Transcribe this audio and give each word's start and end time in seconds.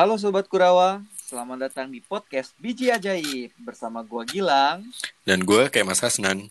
Halo 0.00 0.16
Sobat 0.16 0.48
Kurawa, 0.48 1.04
selamat 1.28 1.68
datang 1.68 1.92
di 1.92 2.00
podcast 2.00 2.56
Biji 2.56 2.88
Ajaib 2.88 3.52
bersama 3.60 4.00
gua 4.00 4.24
Gilang. 4.24 4.80
Dan 5.28 5.44
gue 5.44 5.68
kayak 5.68 5.92
Mas 5.92 6.00
Hasnan. 6.00 6.48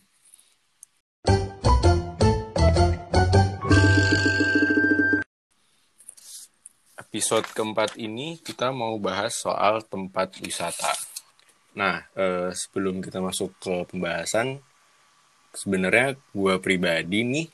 Episode 6.94 7.50
keempat 7.50 7.98
ini 7.98 8.38
kita 8.38 8.70
mau 8.70 8.94
bahas 9.02 9.34
soal 9.34 9.82
tempat 9.82 10.30
wisata. 10.46 10.94
Nah, 11.74 12.06
eh, 12.14 12.54
sebelum 12.54 13.02
kita 13.02 13.18
masuk 13.18 13.50
ke 13.58 13.82
pembahasan, 13.90 14.62
sebenarnya 15.58 16.14
gue 16.30 16.54
pribadi 16.62 17.26
nih 17.26 17.50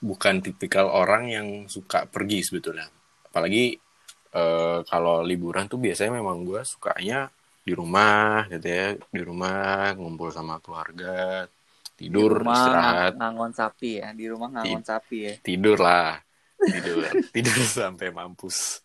bukan 0.00 0.40
tipikal 0.40 0.88
orang 0.88 1.28
yang 1.28 1.48
suka 1.68 2.08
pergi 2.08 2.40
sebetulnya. 2.40 2.88
Apalagi 3.28 3.89
eh, 4.34 4.78
kalau 4.90 5.22
liburan 5.26 5.66
tuh 5.70 5.78
biasanya 5.80 6.12
memang 6.20 6.42
gue 6.48 6.60
sukanya 6.62 7.30
di 7.66 7.72
rumah 7.76 8.48
gitu 8.48 8.66
ya, 8.66 8.86
di 8.96 9.22
rumah 9.22 9.92
ngumpul 9.98 10.30
sama 10.32 10.58
keluarga, 10.64 11.44
tidur, 11.98 12.32
di 12.32 12.40
rumah 12.40 12.56
istirahat, 12.56 13.12
ng- 13.12 13.16
ngangon 13.20 13.52
sapi 13.52 13.90
ya, 14.00 14.08
di 14.16 14.24
rumah 14.32 14.48
ngangon 14.54 14.82
sapi 14.82 15.18
ya. 15.28 15.34
tidur 15.44 15.78
lah, 15.78 16.18
tidur, 16.72 17.00
tidur 17.34 17.58
sampai 17.62 18.08
mampus. 18.10 18.80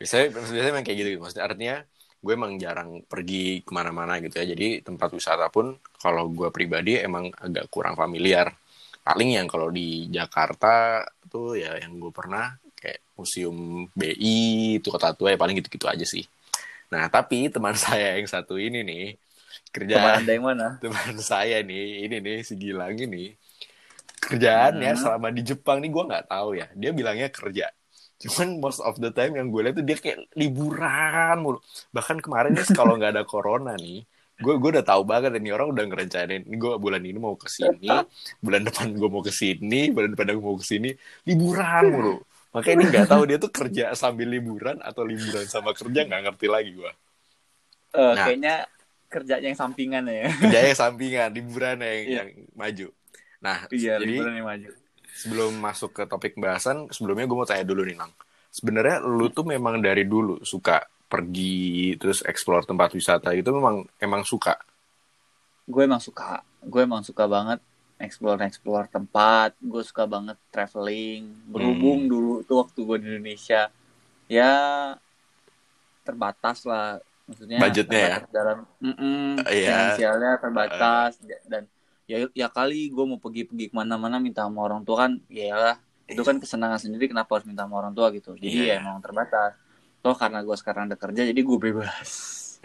Biasanya, 0.00 0.26
biasanya 0.32 0.64
memang 0.72 0.84
kayak 0.86 0.98
gitu, 1.00 1.08
gitu. 1.14 1.20
Maksudnya 1.22 1.44
artinya 1.46 1.76
gue 2.20 2.32
emang 2.36 2.52
jarang 2.60 2.90
pergi 3.04 3.64
ke 3.64 3.70
mana-mana 3.72 4.20
gitu 4.24 4.34
ya. 4.40 4.46
Jadi 4.52 4.66
tempat 4.84 5.08
wisata 5.12 5.46
pun 5.52 5.76
kalau 6.00 6.28
gue 6.32 6.48
pribadi 6.52 7.00
emang 7.00 7.28
agak 7.36 7.68
kurang 7.72 7.94
familiar. 7.96 8.48
Paling 9.04 9.36
yang 9.40 9.46
kalau 9.48 9.68
di 9.72 10.08
Jakarta 10.12 11.04
tuh 11.32 11.56
ya 11.56 11.76
yang 11.80 11.96
gue 12.02 12.12
pernah 12.12 12.52
kayak 12.82 13.00
museum 13.18 13.56
BI 13.98 14.34
itu 14.80 14.88
kota 14.94 15.08
tua 15.18 15.28
ya 15.34 15.38
paling 15.42 15.56
gitu-gitu 15.60 15.86
aja 15.92 16.04
sih. 16.14 16.24
Nah 16.92 17.04
tapi 17.14 17.36
teman 17.54 17.74
saya 17.84 18.18
yang 18.18 18.28
satu 18.34 18.54
ini 18.66 18.78
nih 18.90 19.02
kerja 19.74 19.96
Teman 19.96 20.12
anda 20.18 20.32
yang 20.34 20.44
mana? 20.48 20.66
teman 20.82 21.14
saya 21.30 21.56
nih 21.68 22.06
ini 22.08 22.16
nih 22.26 22.36
si 22.48 22.54
Gilang 22.62 22.96
ini 23.04 23.18
kerjaannya 24.20 24.92
Hmm. 24.92 25.02
selama 25.02 25.28
di 25.32 25.42
Jepang 25.44 25.80
nih 25.82 25.90
gue 25.94 26.04
nggak 26.10 26.24
tahu 26.28 26.48
ya 26.60 26.66
dia 26.76 26.90
bilangnya 26.92 27.28
kerja 27.32 27.66
cuman 28.20 28.48
most 28.60 28.80
of 28.84 29.00
the 29.00 29.08
time 29.16 29.32
yang 29.38 29.48
gue 29.48 29.60
lihat 29.64 29.74
tuh 29.80 29.86
dia 29.88 29.96
kayak 29.96 30.18
liburan 30.36 31.40
mulu 31.40 31.58
bahkan 31.94 32.20
kemarin 32.20 32.52
nih 32.52 32.68
kalau 32.76 32.92
nggak 33.00 33.16
ada 33.16 33.24
corona 33.24 33.72
nih 33.80 34.04
gue 34.40 34.54
gue 34.60 34.70
udah 34.76 34.84
tahu 34.84 35.02
banget 35.08 35.32
ini 35.40 35.48
orang 35.56 35.72
udah 35.72 35.84
ngerencanain 35.88 36.42
gue 36.44 36.72
bulan 36.76 37.00
ini 37.04 37.16
mau 37.16 37.32
ke 37.40 37.48
sini 37.48 38.04
bulan 38.44 38.62
depan 38.68 38.92
gue 38.92 39.08
mau 39.08 39.24
ke 39.24 39.32
sini 39.32 39.88
bulan 39.94 40.08
depan 40.12 40.26
gue 40.36 40.44
mau 40.44 40.56
ke 40.60 40.66
sini 40.68 40.88
liburan 41.28 41.84
mulu 41.88 42.20
makanya 42.50 42.74
ini 42.76 42.84
nggak 42.88 43.08
tahu 43.08 43.22
dia 43.24 43.38
tuh 43.38 43.48
kerja 43.48 43.84
sambil 43.94 44.26
liburan 44.26 44.78
atau 44.80 45.02
liburan 45.02 45.44
sama 45.44 45.70
kerja 45.70 46.00
nggak 46.02 46.22
ngerti 46.26 46.46
lagi 46.46 46.72
gue 46.72 46.92
Eh, 47.90 48.12
Nah. 48.12 48.22
Kayaknya 48.24 48.54
kerjanya 49.06 49.46
yang 49.50 49.58
sampingan 49.58 50.02
ya. 50.06 50.30
kerjanya 50.32 50.74
sampingan 50.76 51.28
liburan 51.30 51.76
yang, 51.78 51.90
Iya. 52.00 52.16
yang 52.16 52.28
maju 52.52 52.88
nah 53.40 53.58
Iya, 53.66 53.96
jadi 53.96 54.06
liburan 54.06 54.34
yang 54.36 54.46
maju. 54.46 54.68
sebelum 55.12 55.52
masuk 55.56 55.90
ke 55.92 56.02
topik 56.04 56.34
pembahasan, 56.34 56.86
sebelumnya 56.88 57.24
gue 57.24 57.34
mau 57.34 57.44
tanya 57.44 57.62
dulu 57.62 57.82
nih, 57.82 57.94
Nang. 57.94 58.12
Sebenarnya 58.48 58.98
lu 59.00 59.26
tuh 59.28 59.42
memang 59.42 59.78
dari 59.78 60.02
dulu 60.02 60.38
suka 60.40 60.80
pergi 61.06 61.94
terus 61.96 62.22
explore 62.22 62.62
tempat 62.62 62.90
wisata 62.90 63.30
itu 63.30 63.50
memang 63.50 63.82
emang 63.96 64.22
suka. 64.22 64.54
Gue 65.64 65.82
emang 65.82 65.98
suka, 65.98 66.38
gue 66.60 66.80
emang 66.80 67.02
suka 67.02 67.26
banget 67.26 67.58
explore 68.00 68.40
explore 68.42 68.88
tempat. 68.88 69.54
Gue 69.60 69.84
suka 69.84 70.08
banget 70.08 70.40
traveling. 70.48 71.28
Berhubung 71.46 72.08
Hmm. 72.08 72.10
dulu 72.10 72.34
tuh 72.42 72.64
waktu 72.64 72.78
gue 72.82 72.96
di 72.98 73.06
Indonesia, 73.14 73.68
ya 74.26 74.52
terbatas 76.02 76.64
lah. 76.64 76.98
Maksudnya 77.30 77.58
Budgetnya 77.62 78.00
ya? 78.02 78.18
dalam 78.34 78.58
mm-mm, 78.82 79.46
Iya. 79.46 79.68
finansialnya 79.70 80.30
terbatas 80.42 81.22
dan 81.46 81.70
ya 82.10 82.26
ya 82.34 82.50
kali 82.50 82.90
gue 82.90 83.04
mau 83.06 83.22
pergi-pergi 83.22 83.70
ke 83.70 83.74
mana-mana 83.78 84.18
minta 84.18 84.42
sama 84.42 84.66
orang 84.66 84.82
tua 84.82 85.06
kan 85.06 85.12
ya 85.30 85.54
lah 85.54 85.76
itu 86.10 86.18
kan 86.26 86.42
kesenangan 86.42 86.82
sendiri 86.82 87.06
kenapa 87.06 87.38
harus 87.38 87.46
minta 87.46 87.62
sama 87.62 87.78
orang 87.78 87.94
tua 87.94 88.10
gitu 88.10 88.34
jadi 88.34 88.50
ya 88.50 88.66
Iya. 88.66 88.76
emang 88.82 88.98
terbatas 88.98 89.54
toh 90.02 90.18
karena 90.18 90.42
gue 90.42 90.56
sekarang 90.58 90.90
udah 90.90 90.98
kerja 90.98 91.22
jadi 91.22 91.38
gue 91.38 91.58
bebas 91.70 92.10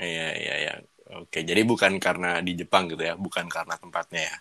Iya, 0.01 0.27
iya, 0.33 0.53
iya. 0.65 0.73
Oke, 1.21 1.45
jadi 1.45 1.61
bukan 1.61 2.01
karena 2.01 2.41
di 2.43 2.57
Jepang 2.57 2.89
gitu 2.89 2.99
ya, 2.99 3.13
bukan 3.15 3.45
karena 3.47 3.77
tempatnya 3.77 4.33
ya. 4.33 4.35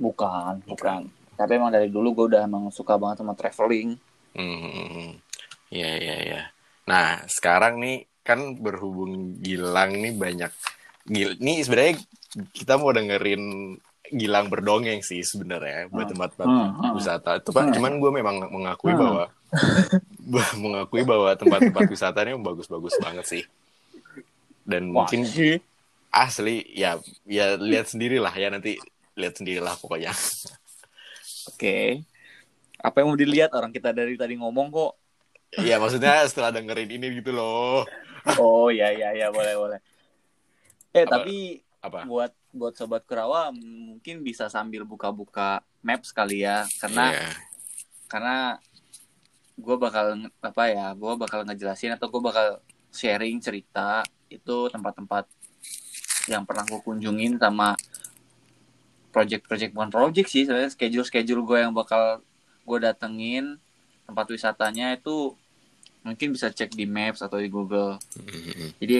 Bukan 0.00 0.64
bukan 0.64 1.00
tapi 1.36 1.56
emang 1.56 1.72
dari 1.72 1.88
dulu 1.92 2.08
gue 2.16 2.26
udah 2.36 2.42
emang 2.48 2.68
suka 2.72 2.96
banget 3.00 3.20
sama 3.20 3.36
traveling 3.36 3.96
Hmm, 4.30 5.18
iya, 5.74 5.90
iya, 5.98 6.16
iya. 6.22 6.42
Nah, 6.86 7.18
sekarang 7.26 7.82
nih 7.82 8.06
kan 8.22 8.54
berhubung 8.62 9.42
Gilang 9.42 9.98
nih 9.98 10.14
banyak 10.14 10.52
Gil, 11.10 11.34
nih 11.42 11.66
sebenarnya 11.66 11.94
kita 12.54 12.78
mau 12.78 12.94
dengerin 12.94 13.42
Gilang 14.10 14.46
berdongeng 14.46 15.02
sih 15.02 15.26
sebenarnya 15.26 15.90
buat 15.90 16.06
Hmm. 16.06 16.12
tempat-tempat 16.14 16.46
Hmm, 16.46 16.68
hmm. 16.78 16.92
wisata. 16.94 17.30
Itu 17.42 17.50
kan 17.50 17.70
Hmm. 17.70 17.74
cuman 17.74 17.92
gue 17.98 18.10
memang 18.22 18.36
mengakui 18.54 18.94
Hmm. 18.94 19.02
bahwa 19.02 19.24
mengakui 20.62 21.02
bahwa 21.02 21.30
tempat-tempat 21.34 21.84
wisatanya 21.90 22.38
bagus-bagus 22.38 22.94
banget 23.02 23.26
sih. 23.26 23.44
Dan 24.62 24.94
Wah, 24.94 25.10
mungkin 25.10 25.26
asli 26.14 26.66
ya 26.70 27.02
ya 27.26 27.58
lihat 27.58 27.90
sendirilah 27.90 28.34
ya 28.34 28.50
nanti 28.50 28.78
lihat 29.20 29.36
sendirilah 29.36 29.76
pokoknya. 29.76 30.10
oke 31.48 31.76
apa 32.80 32.96
yang 32.96 33.08
mau 33.12 33.18
dilihat 33.18 33.52
orang 33.52 33.68
kita 33.70 33.92
dari 33.92 34.16
tadi 34.16 34.40
ngomong 34.40 34.72
kok 34.72 34.92
Iya 35.50 35.82
maksudnya 35.82 36.22
setelah 36.24 36.54
dengerin 36.54 36.86
ini 36.94 37.18
gitu 37.18 37.34
loh. 37.34 37.82
oh 38.38 38.70
ya 38.70 38.88
ya 38.94 39.10
ya 39.12 39.28
boleh 39.28 39.54
boleh 39.58 39.80
eh 40.90 41.02
Apa? 41.04 41.20
tapi 41.20 41.58
Apa? 41.82 42.06
buat 42.06 42.32
buat 42.50 42.74
sobat 42.74 43.02
kerawa 43.04 43.50
mungkin 43.52 44.22
bisa 44.22 44.46
sambil 44.46 44.82
buka-buka 44.82 45.60
maps 45.82 46.10
kali 46.10 46.42
ya 46.46 46.64
karena 46.78 47.10
Iya. 47.14 47.28
karena 48.06 48.36
gue 49.54 49.76
bakal 49.76 50.06
apa 50.40 50.62
ya 50.70 50.86
gue 50.94 51.12
bakal 51.18 51.44
ngejelasin 51.44 51.94
atau 51.94 52.08
gue 52.08 52.22
bakal 52.22 52.62
sharing 52.90 53.38
cerita 53.38 54.00
itu 54.30 54.56
tempat-tempat 54.70 55.26
yang 56.26 56.46
pernah 56.46 56.62
gue 56.64 56.80
kunjungin 56.80 57.36
sama 57.36 57.74
project-project 59.10 59.70
bukan 59.70 59.90
project 59.90 60.28
sih 60.28 60.42
sebenarnya 60.42 60.70
schedule 60.70 61.04
schedule 61.04 61.42
gue 61.42 61.58
yang 61.60 61.70
bakal 61.70 62.22
gue 62.62 62.78
datengin 62.78 63.58
tempat 64.04 64.26
wisatanya 64.26 64.94
itu 64.94 65.34
mungkin 66.00 66.32
bisa 66.32 66.48
cek 66.48 66.72
di 66.72 66.86
maps 66.86 67.20
atau 67.20 67.36
di 67.36 67.46
Google 67.46 67.98
Mhm. 68.16 68.78
jadi 68.78 68.96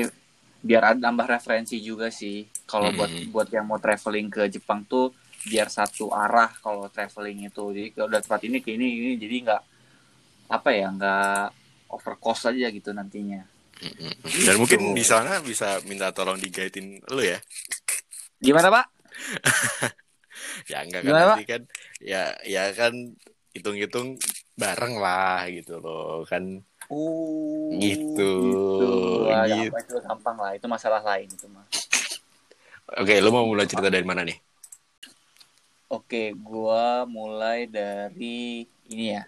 biar 0.60 0.82
ada 0.92 1.00
tambah 1.00 1.24
referensi 1.24 1.80
juga 1.80 2.12
sih 2.12 2.44
kalau 2.64 2.92
buat 2.92 3.08
Hmm. 3.08 3.32
buat 3.32 3.48
yang 3.48 3.64
mau 3.64 3.78
traveling 3.78 4.28
ke 4.28 4.44
Jepang 4.50 4.84
tuh 4.84 5.08
biar 5.40 5.72
satu 5.72 6.12
arah 6.12 6.52
kalau 6.54 6.84
traveling 6.86 7.48
itu 7.48 7.64
jadi 7.70 7.88
kalau 7.90 8.08
udah 8.08 8.20
tempat 8.20 8.40
ini 8.44 8.60
ke 8.60 8.76
ini 8.76 8.86
ini 8.92 9.10
jadi 9.16 9.36
nggak 9.40 9.62
apa 10.50 10.68
ya 10.70 10.86
nggak 10.90 11.46
overcost 11.88 12.50
aja 12.50 12.68
gitu 12.68 12.92
nantinya 12.92 13.40
Mhm. 13.80 14.44
Dan 14.44 14.54
mungkin 14.60 14.92
di 14.92 15.00
sana 15.00 15.40
bisa 15.40 15.80
minta 15.82 16.12
tolong 16.12 16.36
digaitin 16.36 17.00
lu 17.08 17.24
ya. 17.24 17.40
gimana 18.36 18.68
pak 18.68 18.84
Ya 20.70 20.78
enggak 20.84 21.02
kan 21.06 21.14
nanti 21.20 21.42
kan 21.44 21.62
ya 22.00 22.32
ya 22.46 22.72
kan 22.78 22.94
hitung-hitung 23.54 24.16
bareng 24.56 24.94
lah 25.02 25.44
gitu 25.50 25.82
loh 25.82 26.22
kan. 26.30 26.44
oh 26.90 27.70
Gitu. 27.70 28.30
Wah, 29.26 29.46
Gitu. 29.46 29.68
gampang, 29.70 29.82
itu 29.84 29.96
gampang 30.06 30.36
lah 30.42 30.52
itu 30.58 30.66
masalah 30.66 31.00
lain 31.04 31.28
itu 31.30 31.46
mah 31.50 31.66
Oke, 33.00 33.14
lu 33.22 33.30
mau 33.30 33.46
mulai 33.46 33.66
cerita 33.70 33.86
dari 33.86 34.02
mana 34.10 34.22
nih? 34.26 34.36
Oke, 35.90 36.22
gua 36.48 37.02
mulai 37.16 37.66
dari 37.66 38.66
ini 38.92 39.06
ya. 39.14 39.22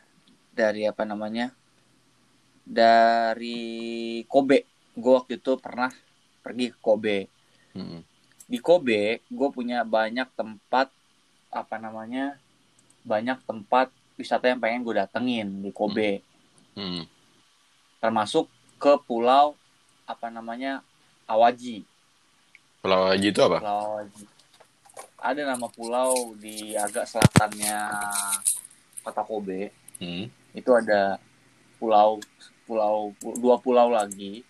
Dari 0.54 0.82
apa 0.90 1.02
namanya? 1.02 1.46
Dari 2.62 3.60
Kobe. 4.30 4.58
Gua 4.94 5.12
waktu 5.22 5.38
itu 5.40 5.52
pernah 5.58 5.90
pergi 6.44 6.66
ke 6.74 6.78
Kobe. 6.82 7.18
Mhm. 7.74 8.11
Di 8.46 8.58
Kobe, 8.60 9.22
gue 9.24 9.48
punya 9.52 9.82
banyak 9.82 10.28
tempat 10.36 10.90
apa 11.48 11.76
namanya? 11.76 12.36
Banyak 13.02 13.42
tempat 13.44 13.90
wisata 14.14 14.46
yang 14.48 14.60
pengen 14.60 14.84
gue 14.84 14.94
datengin 14.98 15.48
di 15.62 15.70
Kobe. 15.72 16.20
Mhm. 16.76 17.06
Termasuk 17.98 18.50
ke 18.78 18.98
pulau 19.06 19.54
apa 20.04 20.28
namanya? 20.28 20.82
Awaji. 21.26 21.86
Pulau 22.82 23.06
Haji 23.08 23.30
itu 23.30 23.40
apa? 23.40 23.62
Pulau 23.62 23.78
Awaji. 23.94 24.24
Ada 25.22 25.42
nama 25.54 25.70
pulau 25.70 26.34
di 26.34 26.74
agak 26.74 27.06
selatannya 27.06 27.78
kota 29.02 29.22
Kobe. 29.22 29.70
Hmm. 30.02 30.26
itu 30.50 30.66
ada 30.74 31.14
pulau 31.78 32.18
pulau 32.66 33.14
pu- 33.22 33.38
dua 33.38 33.54
pulau 33.62 33.86
lagi 33.86 34.42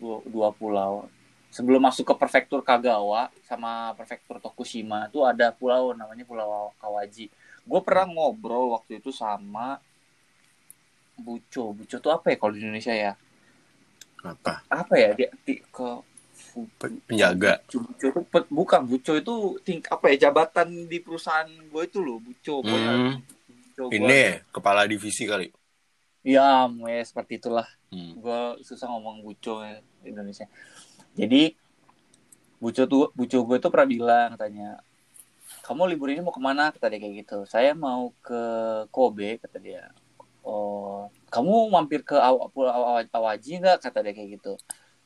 dua, 0.00 0.18
dua 0.24 0.48
pulau 0.50 1.06
sebelum 1.54 1.78
masuk 1.78 2.02
ke 2.10 2.14
prefektur 2.18 2.66
Kagawa 2.66 3.30
sama 3.46 3.94
prefektur 3.94 4.42
Tokushima 4.42 5.06
itu 5.06 5.22
ada 5.22 5.54
pulau 5.54 5.94
namanya 5.94 6.26
pulau 6.26 6.74
Kawaji 6.82 7.30
gue 7.64 7.80
pernah 7.86 8.10
ngobrol 8.10 8.74
waktu 8.74 8.98
itu 8.98 9.14
sama 9.14 9.78
Buco 11.14 11.70
Buco 11.70 11.96
tuh 12.02 12.10
apa 12.10 12.34
ya 12.34 12.36
kalau 12.36 12.52
di 12.52 12.60
Indonesia 12.60 12.90
ya 12.90 13.14
Apa? 14.24 14.64
apa 14.66 14.94
ya 14.96 15.14
dia 15.14 15.28
di, 15.44 15.60
ke 15.62 15.88
Pe- 16.54 17.02
Penjaga. 17.06 17.62
Buco, 17.66 17.78
Buco 17.86 18.06
itu 18.08 18.20
bukan 18.50 18.80
Buco 18.82 19.12
itu 19.14 19.34
ting 19.62 19.78
apa 19.86 20.10
ya 20.10 20.28
jabatan 20.28 20.90
di 20.90 20.98
perusahaan 20.98 21.46
gue 21.46 21.82
itu 21.86 21.98
loh 22.02 22.18
Buco 22.18 22.64
Hmm. 22.66 23.22
Buco 23.46 23.82
gua- 23.86 23.94
Ini 23.94 24.22
kepala 24.50 24.86
divisi 24.86 25.22
kali. 25.24 25.50
ya 26.24 26.66
ya 26.66 27.02
seperti 27.04 27.36
itulah 27.38 27.68
Hmm. 27.92 28.16
gue 28.16 28.40
susah 28.64 28.90
ngomong 28.90 29.22
Buco 29.22 29.62
ya, 29.62 29.78
di 30.02 30.10
Indonesia 30.10 30.48
jadi 31.14 31.54
Buco 32.62 32.82
tuh 32.88 33.04
Buco 33.12 33.38
gue 33.44 33.56
tuh 33.60 33.70
pernah 33.72 33.88
bilang 33.88 34.28
katanya 34.34 34.80
kamu 35.64 35.96
libur 35.96 36.08
ini 36.12 36.20
mau 36.24 36.32
ke 36.32 36.40
mana? 36.40 36.72
Kata 36.72 36.92
dia 36.92 37.00
kayak 37.00 37.14
gitu. 37.24 37.38
Saya 37.48 37.72
mau 37.76 38.12
ke 38.20 38.42
Kobe 38.92 39.40
kata 39.40 39.58
dia. 39.60 39.88
Oh 40.44 41.08
kamu 41.32 41.72
mampir 41.72 42.00
ke 42.04 42.16
Aw- 42.16 42.48
Pulau 42.52 42.72
Aw- 42.72 43.10
Awaji 43.12 43.60
nggak? 43.60 43.78
Kata 43.84 43.98
dia 44.04 44.12
kayak 44.16 44.30
gitu. 44.40 44.52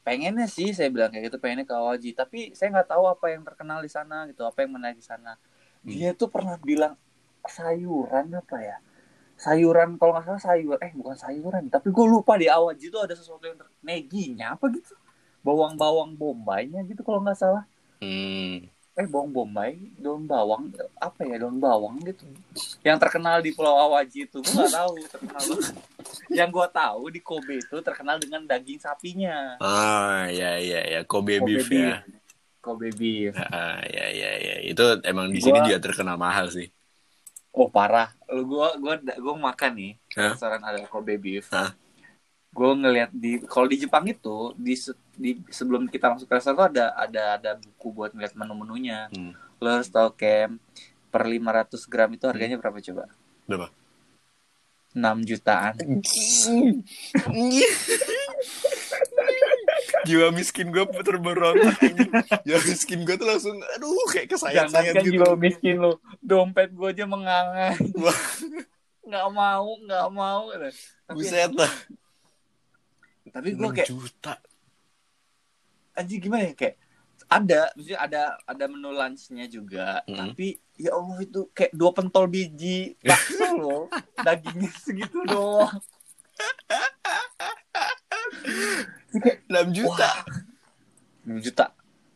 Pengennya 0.06 0.46
sih 0.50 0.70
saya 0.75 0.88
bilang 0.94 1.10
kayak 1.12 1.31
gitu 1.31 1.38
pengennya 1.43 1.66
ke 1.69 1.75
Awaji. 1.75 2.10
Tapi 2.14 2.38
saya 2.58 2.69
nggak 2.75 2.88
tahu 2.94 3.05
apa 3.06 3.26
yang 3.34 3.43
terkenal 3.46 3.78
di 3.82 3.90
sana 3.90 4.26
gitu 4.31 4.43
apa 4.46 4.58
yang 4.66 4.72
menarik 4.78 4.99
di 4.99 5.06
sana. 5.06 5.38
Dia 5.87 6.10
tuh 6.14 6.28
pernah 6.31 6.58
bilang 6.58 6.94
sayuran 7.46 8.26
apa 8.34 8.56
ya? 8.62 8.76
Sayuran 9.38 9.99
kalau 10.02 10.19
nggak 10.19 10.26
salah 10.26 10.43
sayur 10.43 10.76
eh 10.82 10.93
bukan 10.99 11.14
sayuran 11.19 11.70
tapi 11.70 11.88
gue 11.94 12.06
lupa 12.06 12.34
di 12.38 12.46
Awaji 12.50 12.90
itu 12.90 12.99
ada 12.99 13.14
sesuatu 13.14 13.44
yang 13.46 13.58
ter- 13.58 13.70
neginya 13.87 14.58
apa 14.58 14.66
gitu 14.75 14.94
bawang-bawang 15.49 16.12
bombaynya 16.12 16.85
gitu 16.85 17.00
kalau 17.00 17.25
nggak 17.25 17.39
salah 17.41 17.65
Hmm. 17.99 18.69
eh 18.95 19.06
bawang 19.06 19.31
bombay 19.31 19.75
daun 19.97 20.27
bawang 20.27 20.71
apa 20.99 21.23
ya 21.23 21.39
daun 21.39 21.59
bawang 21.59 21.99
gitu 22.03 22.27
yang 22.83 22.99
terkenal 22.99 23.39
di 23.39 23.50
Pulau 23.50 23.75
Awaji 23.75 24.27
itu 24.27 24.39
gue 24.39 24.53
nggak 24.55 24.75
tahu 24.75 24.95
terkenal 25.06 25.43
yang 26.31 26.49
gue 26.50 26.67
tahu 26.71 27.03
di 27.09 27.21
Kobe 27.23 27.59
itu 27.59 27.77
terkenal 27.81 28.17
dengan 28.19 28.43
daging 28.45 28.79
sapinya 28.79 29.59
Ah, 29.59 30.27
ya 30.31 30.59
ya 30.59 30.81
ya. 30.85 31.00
Kobe, 31.03 31.39
Kobe 31.39 31.59
beef 31.59 31.67
beef. 31.67 31.79
ya. 31.79 31.94
Kobe 32.59 32.89
beef 32.91 33.35
Ah, 33.35 33.79
ya 33.87 34.06
ya 34.11 34.31
ya. 34.39 34.55
Itu 34.62 34.83
emang 35.03 35.31
di 35.31 35.41
sini 35.41 35.59
Gua- 35.59 35.67
juga 35.67 35.79
terkenal 35.83 36.15
mahal 36.15 36.47
sih. 36.51 36.69
oh 37.51 37.67
parah 37.67 38.15
lu 38.31 38.47
gue 38.47 38.67
gue 38.79 38.94
gue 39.19 39.35
makan 39.35 39.73
nih 39.75 39.93
Hah? 40.15 40.35
restoran 40.35 40.62
ada 40.62 40.79
Kobe 40.87 41.19
beef 41.19 41.51
Hah? 41.51 41.75
gue 42.49 42.71
ngelihat 42.83 43.11
di 43.11 43.43
kalau 43.47 43.67
di 43.67 43.77
Jepang 43.79 44.06
itu 44.06 44.55
di, 44.55 44.75
di 45.19 45.43
sebelum 45.50 45.91
kita 45.91 46.15
masuk 46.15 46.31
ke 46.31 46.38
restoran 46.38 46.56
tuh 46.56 46.67
ada 46.70 46.94
ada 46.94 47.23
ada 47.35 47.50
buku 47.59 47.91
buat 47.91 48.15
ngeliat 48.15 48.38
menu-menunya. 48.38 49.11
Hmm. 49.11 49.35
lo 49.59 49.75
harus 49.75 49.91
tahu 49.91 50.15
kem 50.15 50.62
per 51.11 51.26
500 51.26 51.91
gram 51.91 52.11
itu 52.15 52.25
harganya 52.31 52.55
berapa 52.62 52.79
coba? 52.79 53.11
Berapa? 53.50 53.69
6 54.94 55.29
jutaan. 55.29 55.75
Jiwa 60.09 60.32
miskin 60.32 60.73
gue 60.73 60.85
terberontak 61.05 61.76
jiwa 62.47 62.61
miskin 62.65 63.05
gue 63.05 63.15
tuh 63.20 63.29
langsung 63.29 63.56
aduh 63.76 64.09
kayak 64.09 64.32
kesayang 64.32 64.70
sayang 64.73 64.97
kan 64.97 65.05
gitu. 65.05 65.20
jiwa 65.20 65.37
miskin 65.37 65.76
lo 65.76 66.00
dompet 66.25 66.73
gue 66.73 66.88
aja 66.88 67.05
mengangai. 67.05 67.76
Wah. 67.99 68.20
nggak 69.09 69.26
mau 69.32 69.69
nggak 69.85 70.09
mau. 70.12 70.43
Tapi 70.55 71.12
buset 71.12 71.53
lah. 71.53 71.73
Tapi 73.29 73.49
gue 73.53 73.69
6 73.69 73.76
kayak 73.76 73.88
juta 73.91 74.35
anjing 75.99 76.23
gimana 76.23 76.49
ya? 76.49 76.55
Kayak 76.55 76.77
ada 77.29 77.61
maksudnya 77.77 78.00
ada 78.00 78.23
ada 78.47 78.65
menu 78.71 78.89
lunchnya 78.89 79.45
juga 79.50 80.00
Hmm. 80.09 80.33
tapi 80.33 80.56
ya 80.81 80.97
Allah 80.97 81.19
itu 81.21 81.50
kayak 81.53 81.75
dua 81.75 81.91
pentol 81.93 82.25
biji. 82.25 82.97
Bakso 83.03 83.47
loh 83.62 83.85
dagingnya 84.23 84.71
segitu 84.79 85.21
doang. 85.27 85.77
6 89.50 89.75
juta. 89.75 90.11
6 91.27 91.45
juta 91.45 91.65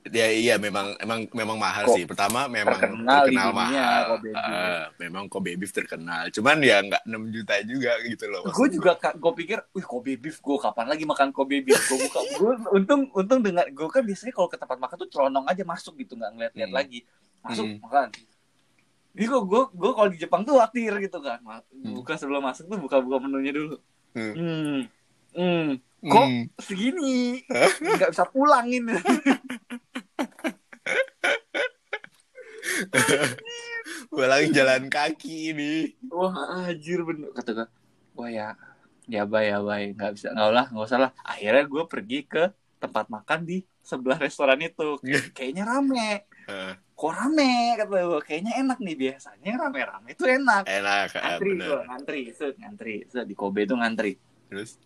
ya 0.04 0.26
iya 0.28 0.54
memang 0.56 0.98
emang 0.98 1.30
memang 1.30 1.54
mahal 1.56 1.84
Kok 1.84 1.94
sih. 1.94 2.04
Pertama 2.04 2.46
memang 2.46 2.74
terkenal 2.74 3.22
terkenal, 3.22 3.48
dunia, 3.48 3.54
mahal. 3.54 4.02
Kobe 4.08 4.22
beef. 4.24 4.34
Ah, 4.36 4.82
memang 4.96 5.24
Kobe 5.26 5.50
beef 5.54 5.70
terkenal. 5.70 6.22
Cuman 6.28 6.56
ya 6.58 6.80
nggak 6.80 7.02
6 7.04 7.30
juta 7.30 7.54
juga 7.62 7.92
gitu 8.02 8.24
loh 8.26 8.42
gue 8.44 8.68
juga 8.72 8.92
gue 8.98 9.32
pikir 9.36 9.58
wih 9.70 9.84
Kobe 9.84 10.12
beef 10.16 10.36
gue 10.36 10.56
kapan 10.56 10.86
lagi 10.86 11.04
makan 11.04 11.30
Kobe 11.30 11.60
beef 11.60 11.78
gue 11.78 11.98
buka 12.00 12.18
gue 12.32 12.52
untung 12.72 13.06
untung 13.12 13.40
dengan 13.40 13.62
gue 13.64 13.86
kan 13.86 14.02
biasanya 14.02 14.32
kalau 14.32 14.46
ke 14.46 14.56
tempat 14.56 14.76
makan 14.76 14.96
tuh 14.98 15.08
celonong 15.08 15.46
aja 15.46 15.62
masuk 15.62 15.94
gitu 15.96 16.14
nggak 16.14 16.30
ngeliat-liat 16.32 16.66
Hmm. 16.66 16.74
lagi. 16.74 16.98
Masuk 17.40 17.64
Hmm. 17.64 17.78
makan. 17.80 18.08
Jadi 19.12 19.24
kok 19.24 19.42
gue 19.44 19.62
gue 19.72 19.90
kalau 19.92 20.08
di 20.08 20.16
Jepang 20.16 20.42
tuh 20.42 20.56
waktir 20.56 20.92
gitu 20.98 21.18
kan. 21.18 21.38
Ma- 21.40 21.62
buka 21.70 22.16
sebelum 22.16 22.40
masuk 22.40 22.64
tuh 22.66 22.78
buka-buka 22.80 23.20
menunya 23.20 23.52
dulu. 23.52 23.76
Hmm. 24.12 24.32
hmm 24.32 24.78
hmm. 25.32 25.68
Kok 26.02 26.24
Hmm. 26.24 26.44
segini? 26.58 27.38
Nggak 27.78 28.10
bisa 28.10 28.24
pulang 28.26 28.66
ini 28.66 28.90
gue 34.12 34.26
lagi 34.26 34.48
jalan 34.52 34.86
kaki 34.86 35.54
ini. 35.54 35.72
Wah 36.08 36.66
anjir 36.68 37.02
bener 37.02 37.30
kata 37.34 37.50
gue 37.52 37.68
wah 38.12 38.28
ya 38.28 38.54
ya 39.08 39.26
bay 39.26 39.50
ya 39.50 39.58
bay 39.64 39.96
nggak 39.96 40.12
bisa 40.14 40.28
nggak 40.30 40.50
lah 40.52 40.66
nggak 40.70 40.86
usah 40.86 41.00
lah. 41.08 41.10
Akhirnya 41.24 41.64
gue 41.66 41.82
pergi 41.88 42.18
ke 42.26 42.44
tempat 42.82 43.06
makan 43.06 43.46
di 43.46 43.62
sebelah 43.82 44.18
restoran 44.18 44.58
itu. 44.62 44.98
Kayaknya 45.36 45.64
rame. 45.66 46.26
Kok 46.98 47.12
rame? 47.14 47.78
Kata 47.78 47.90
gue 47.90 48.20
kayaknya 48.22 48.52
enak 48.62 48.78
nih 48.78 48.96
biasanya. 48.98 49.50
Rame-rame 49.58 50.08
itu 50.14 50.24
enak. 50.26 50.62
Enak 50.70 51.06
bener. 51.42 51.66
gue 51.66 51.80
ngantri 51.86 52.22
set 52.30 52.54
ngantri 52.58 52.96
set 53.10 53.26
di 53.26 53.34
Kobe 53.34 53.66
itu 53.66 53.74
ngantri. 53.74 54.18
Terus? 54.46 54.78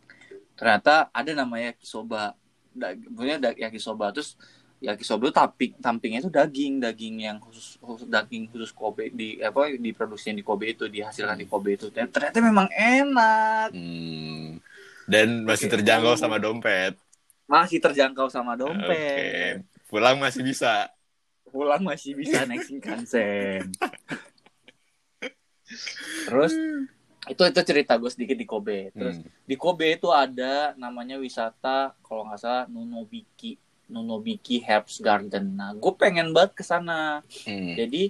Ternyata 0.57 1.13
ada 1.13 1.31
namanya 1.37 1.77
yakisoba. 1.77 2.33
Da, 2.77 2.93
punya 2.93 3.37
da, 3.41 3.53
yakisoba. 3.53 4.13
Terus 4.17 4.41
yakisoba 4.81 5.29
itu 5.29 5.35
tamping 5.35 5.73
tampingnya 5.81 6.21
itu 6.21 6.31
daging 6.31 6.79
daging 6.85 7.17
yang 7.25 7.37
khusus, 7.41 7.81
khusus 7.81 8.07
daging 8.07 8.47
khusus 8.53 8.71
Kobe 8.77 9.09
di 9.09 9.41
apa 9.41 9.73
diproduksi 9.73 10.37
di 10.37 10.45
Kobe 10.45 10.77
itu 10.77 10.85
dihasilkan 10.87 11.41
di 11.41 11.47
Kobe 11.49 11.81
itu. 11.81 11.89
Dan 11.89 12.13
ternyata 12.13 12.39
memang 12.41 12.69
enak. 12.73 13.71
Hmm. 13.73 14.61
dan 15.07 15.47
masih 15.47 15.71
Oke. 15.71 15.79
terjangkau 15.79 16.19
sama 16.19 16.37
dompet. 16.43 16.99
Masih 17.47 17.79
terjangkau 17.79 18.27
sama 18.27 18.59
dompet. 18.59 19.63
Pulang 19.87 20.19
masih 20.19 20.43
bisa. 20.43 20.91
Pulang 21.47 21.79
masih 21.87 22.19
bisa 22.19 22.43
naik 22.43 22.67
Shinkansen 22.67 23.71
terus 26.27 26.53
itu 27.27 27.43
itu 27.43 27.61
cerita 27.67 27.99
gue 27.99 28.11
sedikit 28.11 28.39
di 28.39 28.47
Kobe. 28.47 28.95
Terus 28.95 29.19
Hmm. 29.19 29.27
di 29.43 29.57
Kobe 29.59 29.99
itu 29.99 30.15
ada 30.15 30.75
namanya 30.79 31.19
wisata 31.19 31.99
kalau 32.07 32.23
nggak 32.27 32.39
salah 32.39 32.65
Nunobiki 32.71 33.59
Nunobiki 33.93 34.57
Herbs 34.67 34.97
Garden. 35.07 35.47
Nah, 35.59 35.71
gue 35.83 35.93
pengen 36.03 36.31
banget 36.35 36.53
ke 36.59 36.65
sana. 36.67 37.23
Hmm. 37.47 37.75
Jadi 37.79 38.03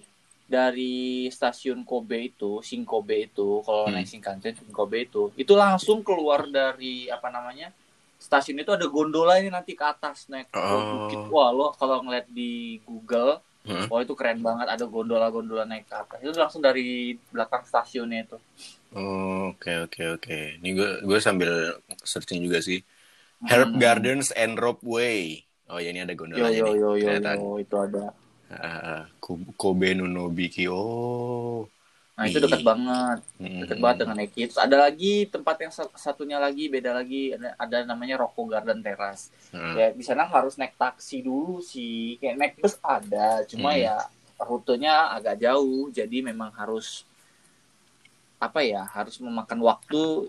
dari 0.46 1.26
stasiun 1.36 1.82
Kobe 1.90 2.18
itu, 2.30 2.62
Shin 2.62 2.82
Kobe 2.86 3.16
itu, 3.28 3.48
kalau 3.66 3.90
Hmm. 3.90 3.94
naik 3.98 4.06
Shinkansen 4.10 4.54
Shin 4.58 4.70
Kobe 4.70 4.98
itu, 5.10 5.22
itu 5.42 5.52
langsung 5.58 5.98
keluar 6.06 6.46
dari 6.46 7.10
apa 7.10 7.28
namanya? 7.34 7.68
Stasiun 8.16 8.62
itu 8.62 8.72
ada 8.72 8.86
gondola 8.88 9.36
ini 9.42 9.50
nanti 9.52 9.72
ke 9.76 9.84
atas 9.84 10.30
naik 10.32 10.48
ke 10.70 10.76
Oh. 10.78 10.86
bukit. 10.90 11.20
Wah, 11.34 11.50
lo 11.52 11.74
kalau 11.80 12.00
ngeliat 12.06 12.26
di 12.30 12.78
Google, 12.88 13.42
Hah? 13.66 13.90
wah 13.90 14.00
itu 14.02 14.14
keren 14.18 14.40
banget 14.40 14.66
ada 14.74 14.84
gondola-gondola 14.88 15.64
naik 15.68 15.86
ke 15.90 15.94
atas. 16.02 16.18
Itu 16.24 16.32
langsung 16.38 16.62
dari 16.64 17.18
belakang 17.34 17.62
stasiunnya 17.68 18.20
itu. 18.26 18.38
Oh, 18.94 19.52
Oke 19.52 19.70
oke 19.84 20.00
oke. 20.14 20.32
Ini 20.58 20.68
gue 20.78 20.88
gue 21.08 21.18
sambil 21.26 21.50
searching 22.12 22.40
juga 22.46 22.58
sih. 22.68 22.78
Herb 23.50 23.70
Hmm. 23.72 23.80
Gardens 23.82 24.28
and 24.42 24.54
Ropeway. 24.62 25.46
Oh 25.66 25.78
ya 25.78 25.90
ini 25.90 26.00
ada 26.00 26.12
Yo 26.12 26.18
gondolanya 26.18 26.50
yo 26.52 26.66
nih. 26.66 26.74
yo 26.74 26.90
yo, 26.94 27.06
kelihatan. 27.10 27.36
yo 27.36 27.50
itu 27.58 27.76
ada. 27.76 28.04
Ko- 29.18 29.50
Kobe 29.54 29.90
Nonobiki. 29.92 30.70
Oh. 30.70 31.66
Nah 32.16 32.24
itu 32.24 32.38
dekat 32.38 32.62
banget. 32.62 33.18
Hmm. 33.36 33.60
deket 33.60 33.76
banget 33.76 33.96
dengan 34.00 34.18
Eki. 34.22 34.42
Terus 34.48 34.60
ada 34.62 34.76
lagi 34.78 35.26
tempat 35.26 35.56
yang 35.58 35.68
sat- 35.68 35.92
satunya 35.94 36.38
lagi 36.38 36.66
beda 36.66 36.94
lagi 36.94 37.34
ada, 37.34 37.52
ada 37.56 37.76
namanya 37.84 38.16
Rocco 38.16 38.46
Garden 38.46 38.80
Terrace. 38.80 39.28
Hmm. 39.50 39.74
Ya 39.74 39.90
di 39.90 40.00
sana 40.00 40.24
harus 40.24 40.54
naik 40.54 40.74
taksi 40.74 41.20
dulu 41.20 41.58
sih. 41.60 42.16
Kayak 42.16 42.36
naik 42.36 42.54
bus 42.56 42.78
ada, 42.80 43.42
cuma 43.44 43.74
Hmm. 43.74 43.82
ya 43.82 43.96
rutenya 44.38 45.12
agak 45.12 45.40
jauh 45.40 45.88
jadi 45.90 46.20
memang 46.22 46.52
harus 46.52 47.02
apa 48.36 48.60
ya 48.60 48.84
harus 48.86 49.16
memakan 49.16 49.64
waktu 49.64 50.28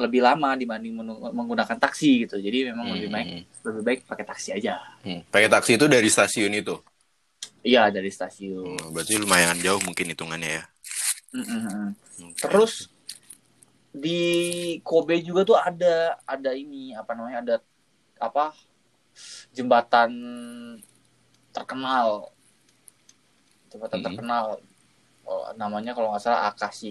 lebih 0.00 0.24
lama 0.24 0.56
dibanding 0.56 0.96
menggunakan 1.36 1.76
taksi 1.76 2.24
gitu. 2.24 2.40
Jadi 2.40 2.72
memang 2.72 2.88
lebih 2.96 3.12
baik 3.12 3.28
Hmm. 3.28 3.44
lebih 3.68 3.82
baik 3.84 3.98
pakai 4.08 4.24
taksi 4.24 4.56
aja. 4.56 4.80
Hmm. 5.04 5.20
Pakai 5.28 5.52
taksi 5.52 5.76
itu 5.76 5.84
dari 5.84 6.08
stasiun 6.08 6.56
itu. 6.56 6.80
Iya 7.60 7.92
dari 7.92 8.08
stasiun. 8.08 8.80
Oh, 8.80 8.88
berarti 8.96 9.20
lumayan 9.20 9.60
jauh 9.60 9.80
mungkin 9.84 10.08
hitungannya 10.08 10.64
ya. 10.64 10.64
Mm-mm. 11.36 11.92
Oke. 12.32 12.40
Terus 12.40 12.88
di 13.92 14.20
Kobe 14.80 15.20
juga 15.20 15.44
tuh 15.44 15.58
ada 15.60 16.16
ada 16.24 16.50
ini 16.56 16.96
apa 16.96 17.12
namanya 17.12 17.38
ada 17.44 17.56
apa 18.16 18.56
jembatan 19.52 20.10
terkenal 21.52 22.32
jembatan 23.68 24.00
Hmm. 24.00 24.06
terkenal 24.08 24.44
Oh, 25.30 25.46
namanya 25.54 25.94
kalau 25.94 26.10
nggak 26.10 26.26
salah 26.26 26.50
Akashi 26.50 26.90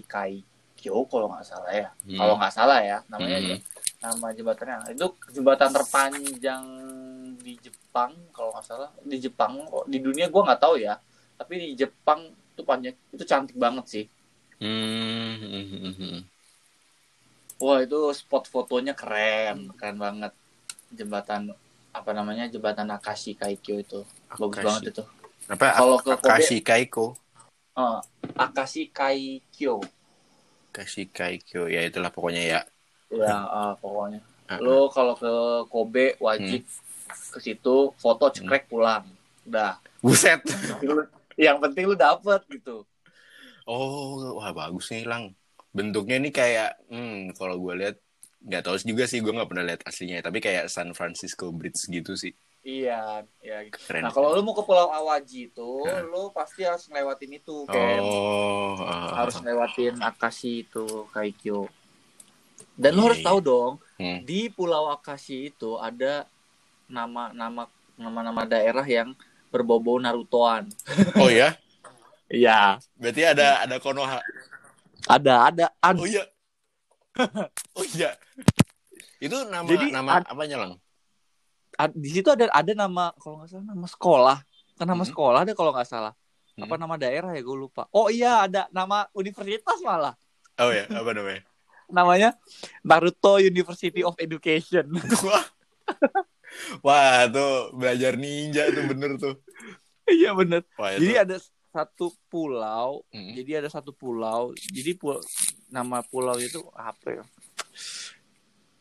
Kaikyo 0.79 1.03
kalau 1.05 1.27
nggak 1.27 1.43
salah 1.45 1.67
ya 1.69 1.91
Hmm. 1.99 2.15
kalau 2.15 2.33
nggak 2.35 2.53
salah 2.53 2.79
ya 2.79 2.97
namanya 3.05 3.37
Hmm. 3.37 3.49
ya. 3.49 3.57
nama 3.99 4.27
jembatannya 4.31 4.95
itu 4.95 5.05
jembatan 5.29 5.75
terpanjang 5.75 6.63
di 7.35 7.59
Jepang 7.59 8.15
kalau 8.31 8.47
nggak 8.49 8.63
salah 8.63 8.87
di 9.01 9.19
Jepang 9.19 9.59
kok 9.61 9.85
di 9.85 9.99
dunia 9.99 10.31
gue 10.31 10.39
nggak 10.41 10.55
tahu 10.57 10.79
ya 10.79 10.95
tapi 11.35 11.53
di 11.57 11.75
Jepang 11.75 12.23
itu 12.25 12.63
panjang 12.63 12.95
itu 13.09 13.23
cantik 13.25 13.55
banget 13.55 13.85
sih 13.85 14.05
Hmm, 14.59 16.23
wah 17.57 17.79
itu 17.79 17.99
spot 18.13 18.43
fotonya 18.45 18.91
keren 18.91 19.71
keren 19.73 19.95
banget 19.95 20.31
jembatan 20.89 21.51
apa 21.91 22.11
namanya 22.11 22.47
jembatan 22.47 22.87
Akashi 22.89 23.35
Kaikyo 23.35 23.79
itu 23.79 23.99
bagus 24.29 24.47
Akashi. 24.53 24.63
banget 24.63 24.83
itu 24.89 25.03
Apa? 25.49 25.65
Kalau 25.73 25.97
ke 25.97 26.13
Kobe- 26.13 26.29
Akashi 26.29 26.57
Kaiko. 26.61 27.17
Eh, 27.73 27.99
Akashi 28.37 28.83
Kaikyo 28.87 29.81
Akashi 30.79 31.11
Kaikyo. 31.11 31.67
Ya 31.67 31.83
itulah 31.83 32.07
pokoknya 32.07 32.43
ya. 32.47 32.59
ya 33.11 33.35
eh, 33.35 33.73
pokoknya 33.83 34.23
Ah, 34.49 34.57
lo 34.63 34.87
kalau 34.89 35.13
ke 35.13 35.29
Kobe 35.69 36.15
wajib 36.23 36.63
Hmm. 36.63 37.35
ke 37.35 37.39
situ 37.43 37.93
foto 37.99 38.31
cekrek 38.33 38.65
pulang 38.65 39.05
udah 39.45 39.77
Buset. 40.01 40.41
yang 41.37 41.59
penting 41.61 41.85
lu 41.85 41.93
dapet 41.99 42.41
gitu 42.47 42.87
Oh, 43.69 44.39
wah 44.41 44.49
bagus 44.49 44.89
nih 44.89 45.05
Lang. 45.05 45.37
Bentuknya 45.69 46.17
ini 46.17 46.33
kayak, 46.33 46.81
hmm, 46.89 47.37
kalau 47.37 47.61
gue 47.61 47.73
lihat 47.77 47.95
nggak 48.41 48.65
tahu 48.65 48.81
juga 48.81 49.05
sih, 49.05 49.21
gue 49.21 49.29
nggak 49.29 49.45
pernah 49.45 49.65
lihat 49.69 49.81
aslinya. 49.85 50.25
Tapi 50.25 50.41
kayak 50.41 50.65
San 50.73 50.89
Francisco 50.97 51.53
Bridge 51.53 51.85
gitu 51.85 52.17
sih. 52.17 52.33
Iya 52.63 53.23
ya 53.39 53.57
Keren. 53.71 54.03
nah 54.03 54.11
kalau 54.11 54.35
lu 54.35 54.43
mau 54.43 54.51
ke 54.51 54.63
Pulau 54.67 54.91
Awaji 54.91 55.47
itu 55.51 55.71
Hah? 55.87 56.03
lu 56.03 56.29
pasti 56.35 56.67
harus 56.67 56.85
ngelewatin 56.91 57.31
itu 57.39 57.63
Ken 57.71 58.03
oh, 58.03 58.75
ah, 58.83 59.23
harus 59.23 59.39
ngelewatin 59.39 59.99
Akashi 60.03 60.67
itu 60.67 61.07
Kaikyo 61.15 61.71
dan 62.75 62.95
lu 62.95 63.03
Iya, 63.03 63.07
harus 63.11 63.19
iya. 63.23 63.27
tahu 63.27 63.39
dong 63.39 63.73
hmm. 63.99 64.19
di 64.27 64.51
Pulau 64.51 64.91
Akashi 64.91 65.51
itu 65.55 65.79
ada 65.79 66.27
nama-nama 66.91 67.71
nama-nama 67.95 68.43
daerah 68.43 68.83
yang 68.83 69.15
berbau-bau 69.49 69.97
Narutoan 69.99 70.67
oh 71.15 71.31
ya, 71.31 71.55
iya 72.29 72.77
berarti 72.99 73.23
ada 73.23 73.63
ada 73.63 73.75
Konoha. 73.79 74.19
ada 75.07 75.33
ada 75.47 75.65
ada 75.79 75.97
Oh 75.99 76.05
iya, 76.05 76.23
oh 77.79 77.85
iya. 77.95 78.11
Itu 79.19 79.47
nama 79.47 79.67
Jadi, 79.67 79.91
nama 79.91 80.23
apanya 80.23 80.57
Lang? 80.63 80.73
Di 81.89 82.09
situ 82.11 82.27
ada 82.27 82.49
ada 82.49 82.71
nama 82.73 83.15
kalau 83.15 83.39
nggak 83.39 83.49
salah 83.49 83.65
nama 83.65 83.87
sekolah 83.87 84.37
kan 84.75 84.85
nama 84.85 84.99
Hmm. 84.99 85.09
sekolah 85.09 85.39
ada 85.41 85.53
kalau 85.53 85.71
nggak 85.71 85.87
salah 85.87 86.13
apa 86.53 86.67
Hmm. 86.69 86.81
nama 86.81 86.95
daerah 86.95 87.31
ya 87.31 87.39
gue 87.39 87.57
lupa 87.57 87.87
oh 87.89 88.07
iya 88.07 88.43
ada 88.43 88.67
nama 88.69 89.07
universitas 89.13 89.79
malah 89.79 90.15
Oh 90.59 90.67
ya, 90.69 90.83
apa 90.87 91.11
namanya? 91.13 91.41
namanya 91.89 92.29
Naruto 92.81 93.39
University 93.39 94.03
of 94.03 94.11
Education 94.17 94.91
Wah, 95.23 95.45
wah 96.81 97.23
tuh 97.25 97.71
belajar 97.73 98.13
ninja 98.13 98.67
tuh 98.67 98.83
bener 98.85 99.15
tuh. 99.15 99.35
iya 100.05 100.33
bener 100.33 100.67
Wah 100.75 100.91
itu. 100.91 101.05
jadi 101.05 101.23
ada 101.23 101.37
satu 101.69 102.11
pulau 102.27 103.07
Hmm. 103.07 103.31
jadi 103.33 103.63
ada 103.63 103.69
satu 103.69 103.89
pulau 103.89 104.51
jadi 104.57 104.93
pul 104.93 105.21
nama 105.67 106.01
pulau 106.03 106.35
itu 106.35 106.59
apa 106.73 107.07
ya 107.13 107.23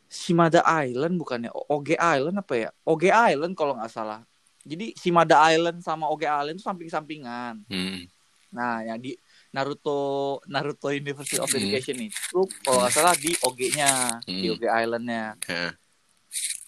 Shimada 0.09 0.65
Island 0.65 1.21
bukannya 1.21 1.53
Oge 1.69 1.95
Island 1.95 2.41
apa 2.41 2.55
ya 2.57 2.69
Oge 2.83 3.13
Island 3.13 3.53
kalau 3.53 3.77
nggak 3.77 3.93
salah 3.93 4.25
jadi 4.65 4.93
Shimada 4.97 5.37
Island 5.49 5.81
sama 5.81 6.09
Oge 6.09 6.25
Island 6.25 6.57
itu 6.57 6.65
samping-sampingan 6.65 7.65
Hmm. 7.69 8.09
Nah, 8.49 8.81
yang 8.81 8.97
di 8.97 9.13
Naruto 9.53 10.41
Naruto 10.49 10.89
University 10.89 11.37
of 11.37 11.47
Hmm. 11.47 11.61
Education 11.61 12.01
itu 12.01 12.41
kalau 12.65 12.81
nggak 12.81 12.95
salah 12.95 13.13
di 13.13 13.37
OG-nya, 13.39 13.93
di 14.25 14.49
Hmm. 14.49 14.55
OG 14.57 14.63
Island-nya 14.65 15.25
Ya. 15.45 15.69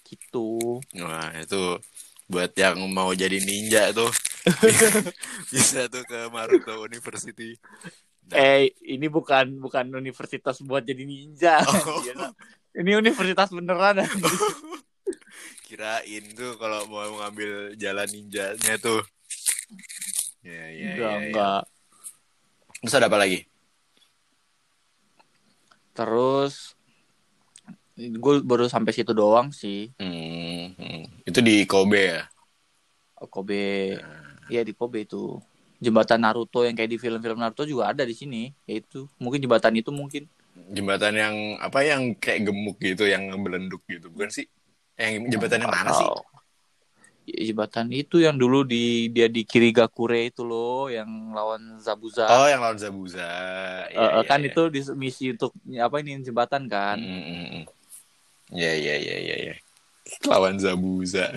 gitu. 0.04 0.76
Wah 1.00 1.32
itu 1.34 1.80
buat 2.26 2.52
yang 2.52 2.78
mau 2.86 3.10
jadi 3.10 3.40
ninja 3.40 3.90
tuh 3.90 4.12
bisa 5.52 5.88
tuh 5.88 6.04
ke 6.04 6.28
Maruto 6.28 6.84
University. 6.84 7.56
Eh, 8.30 8.70
ini 8.86 9.06
bukan 9.10 9.58
bukan 9.58 9.90
universitas 9.94 10.62
buat 10.62 10.86
jadi 10.86 11.02
ninja. 11.04 11.62
Oh. 11.66 12.02
Iya, 12.70 12.86
ini 12.86 12.94
universitas 12.94 13.50
beneran. 13.50 14.06
Kirain 15.66 16.24
tuh 16.38 16.54
kalau 16.54 16.86
mau 16.86 17.18
ngambil 17.18 17.74
jalan 17.74 18.06
ninjanya 18.06 18.78
tuh. 18.78 19.02
Ya 20.46 20.70
ya 20.70 20.86
enggak, 20.94 20.94
ya, 20.94 21.10
ya. 21.10 21.26
enggak. 21.26 21.62
Terus 22.78 22.94
ada 22.94 23.10
apa 23.10 23.18
lagi? 23.18 23.38
Terus 25.98 26.78
gue 27.98 28.34
baru 28.46 28.70
sampai 28.70 28.94
situ 28.94 29.10
doang 29.10 29.50
sih. 29.50 29.90
Hmm, 29.98 30.78
hmm. 30.78 31.26
Itu 31.26 31.42
di 31.42 31.66
Kobe 31.66 32.02
ya. 32.06 32.22
Kobe. 33.28 33.98
Iya 34.46 34.62
di 34.62 34.72
Kobe 34.72 35.04
itu. 35.04 35.42
Jembatan 35.80 36.20
Naruto 36.20 36.62
yang 36.62 36.76
kayak 36.76 36.92
di 36.92 36.98
film-film 37.00 37.40
Naruto 37.40 37.64
juga 37.64 37.90
ada 37.90 38.04
di 38.04 38.12
sini. 38.12 38.52
Yaitu 38.68 39.08
mungkin 39.16 39.40
jembatan 39.40 39.74
itu 39.80 39.90
mungkin 39.90 40.28
Jembatan 40.70 41.14
yang 41.16 41.34
apa 41.62 41.80
yang 41.86 42.14
kayak 42.18 42.50
gemuk 42.50 42.76
gitu, 42.82 43.06
yang 43.06 43.30
belenduk 43.40 43.80
gitu, 43.86 44.10
bukan 44.12 44.28
sih? 44.30 44.46
Yang 44.98 45.34
jembatan 45.34 45.62
yang 45.66 45.72
mana 45.72 45.90
sih? 45.94 46.08
Ya, 47.30 47.38
jembatan 47.50 47.86
itu 47.94 48.18
yang 48.20 48.34
dulu 48.36 48.66
di 48.66 49.08
dia 49.14 49.30
di 49.30 49.46
Kirigakure 49.46 50.28
itu 50.28 50.42
loh 50.42 50.90
yang 50.90 51.32
lawan 51.32 51.78
Zabuza. 51.78 52.26
Oh, 52.28 52.46
yang 52.50 52.60
lawan 52.60 52.78
Zabuza. 52.78 53.26
Eh, 53.90 53.98
Iya, 53.98 54.20
eh, 54.20 54.24
kan 54.26 54.40
iya, 54.42 54.50
itu 54.50 54.62
di 54.68 54.80
misi 54.98 55.30
untuk 55.32 55.54
apa 55.78 55.96
ini 56.02 56.18
jembatan 56.20 56.66
kan. 56.66 56.98
Hmm. 56.98 57.64
Iya, 58.50 58.72
iya, 58.74 58.94
iya, 58.98 59.16
iya, 59.22 59.36
iya. 59.48 59.54
Lawan 60.26 60.58
Zabuza. 60.58 61.30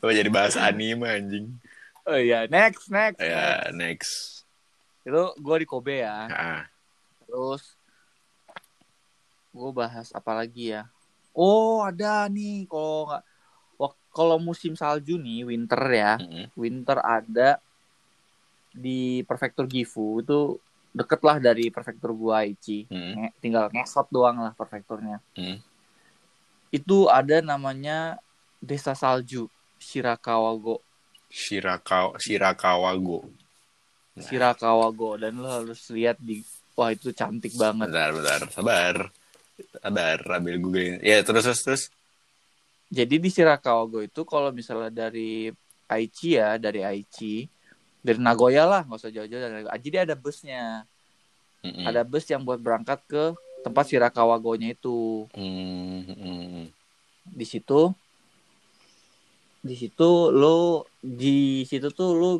Apa 0.00 0.12
jadi 0.12 0.30
bahas 0.32 0.56
anime 0.56 1.04
anjing? 1.08 1.56
Oh 2.06 2.14
iya, 2.14 2.46
next 2.46 2.86
next. 2.86 3.18
next. 3.18 3.26
Ya, 3.26 3.66
next. 3.74 4.12
Itu 5.02 5.34
gua 5.42 5.58
di 5.58 5.66
Kobe 5.66 6.06
ya. 6.06 6.30
Ah, 6.30 6.62
Terus 7.26 7.74
gua 9.50 9.74
bahas 9.74 10.14
apa 10.14 10.32
lagi 10.38 10.70
ya? 10.70 10.86
Oh, 11.34 11.82
ada 11.82 12.30
nih 12.30 12.70
kalau 12.70 13.10
nggak 13.10 13.24
kalau 14.14 14.36
musim 14.38 14.78
salju 14.78 15.18
nih 15.18 15.44
winter 15.44 15.82
ya. 15.90 16.14
mm-mm. 16.22 16.46
Winter 16.54 17.02
ada 17.02 17.58
di 18.70 19.26
prefektur 19.26 19.66
Gifu 19.66 20.22
itu 20.22 20.62
deket 20.94 21.20
lah 21.26 21.42
dari 21.42 21.74
prefektur 21.74 22.14
gua 22.14 22.46
Aichi. 22.46 22.86
Mm-mm. 22.86 23.18
Nge- 23.18 23.34
tinggal 23.42 23.66
ngesot 23.74 24.06
doang 24.14 24.38
lah 24.38 24.54
prefekturnya. 24.54 25.18
Mm. 25.34 25.58
Itu 26.70 27.10
ada 27.10 27.42
namanya 27.42 28.22
Desa 28.62 28.94
Salju, 28.94 29.50
Shirakawago. 29.82 30.85
Shirakawa, 31.36 32.16
Shirakawago. 32.16 33.28
Nah. 34.16 34.24
Shirakawago 34.24 35.20
dan 35.20 35.36
lo 35.36 35.52
harus 35.52 35.84
lihat 35.92 36.16
di 36.16 36.40
wah 36.72 36.88
itu 36.88 37.12
cantik 37.12 37.52
banget. 37.60 37.92
Bentar, 37.92 38.10
bentar. 38.16 38.40
Sabar. 38.48 38.96
Sabar, 39.84 40.18
ambil 40.40 40.56
googling. 40.56 40.96
Ya, 41.04 41.20
terus, 41.20 41.44
terus, 41.44 41.60
terus. 41.60 41.82
Jadi 42.88 43.20
di 43.20 43.28
Shirakawago 43.28 44.00
itu 44.00 44.24
kalau 44.24 44.48
misalnya 44.48 44.88
dari 44.88 45.52
Aichi 45.84 46.40
ya, 46.40 46.56
dari 46.56 46.80
Aichi, 46.80 47.44
dari 48.00 48.16
Nagoya 48.16 48.64
lah, 48.64 48.88
nggak 48.88 48.96
usah 48.96 49.12
jauh-jauh 49.12 49.42
dari 49.44 49.54
Nagoya. 49.60 49.76
Jadi 49.76 49.96
ada 50.08 50.14
busnya. 50.16 50.88
Mm-mm. 51.66 51.82
Ada 51.82 52.06
bus 52.06 52.24
yang 52.30 52.46
buat 52.46 52.62
berangkat 52.62 53.02
ke 53.10 53.34
tempat 53.66 53.84
Shirakawago-nya 53.90 54.72
itu. 54.72 55.26
Mm, 55.34 56.14
mm, 56.14 56.16
mm. 56.16 56.66
Di 57.26 57.46
situ 57.48 57.90
di 59.66 59.74
situ 59.74 60.30
lo 60.30 60.86
di 61.02 61.66
situ 61.66 61.90
tuh 61.90 62.10
lo 62.14 62.30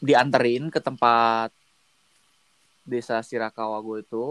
dianterin 0.00 0.72
ke 0.72 0.80
tempat 0.80 1.52
desa 2.82 3.20
Shirakawago 3.20 4.00
itu. 4.00 4.24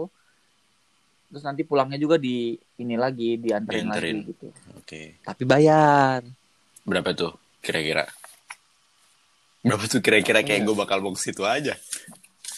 Terus 1.30 1.46
nanti 1.46 1.62
pulangnya 1.62 1.94
juga 1.94 2.18
di 2.18 2.58
ini 2.82 2.98
lagi 2.98 3.38
dianterin, 3.38 3.86
Dianterin. 3.86 4.16
lagi 4.18 4.30
gitu. 4.34 4.46
Oke. 4.74 5.22
Tapi 5.22 5.42
bayar. 5.46 6.26
Berapa 6.82 7.14
tuh 7.14 7.38
kira-kira? 7.62 8.02
Berapa 9.62 9.84
tuh 9.86 10.02
kira-kira 10.02 10.42
kayak 10.42 10.66
gue 10.66 10.74
bakal 10.74 10.98
mau 10.98 11.14
ke 11.14 11.22
situ 11.22 11.46
aja? 11.46 11.78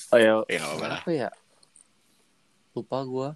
Oh 0.08 0.16
ya, 0.16 0.40
Ya 0.48 0.64
berapa 0.80 1.10
ya? 1.12 1.28
Lupa 2.72 3.04
gua. 3.04 3.28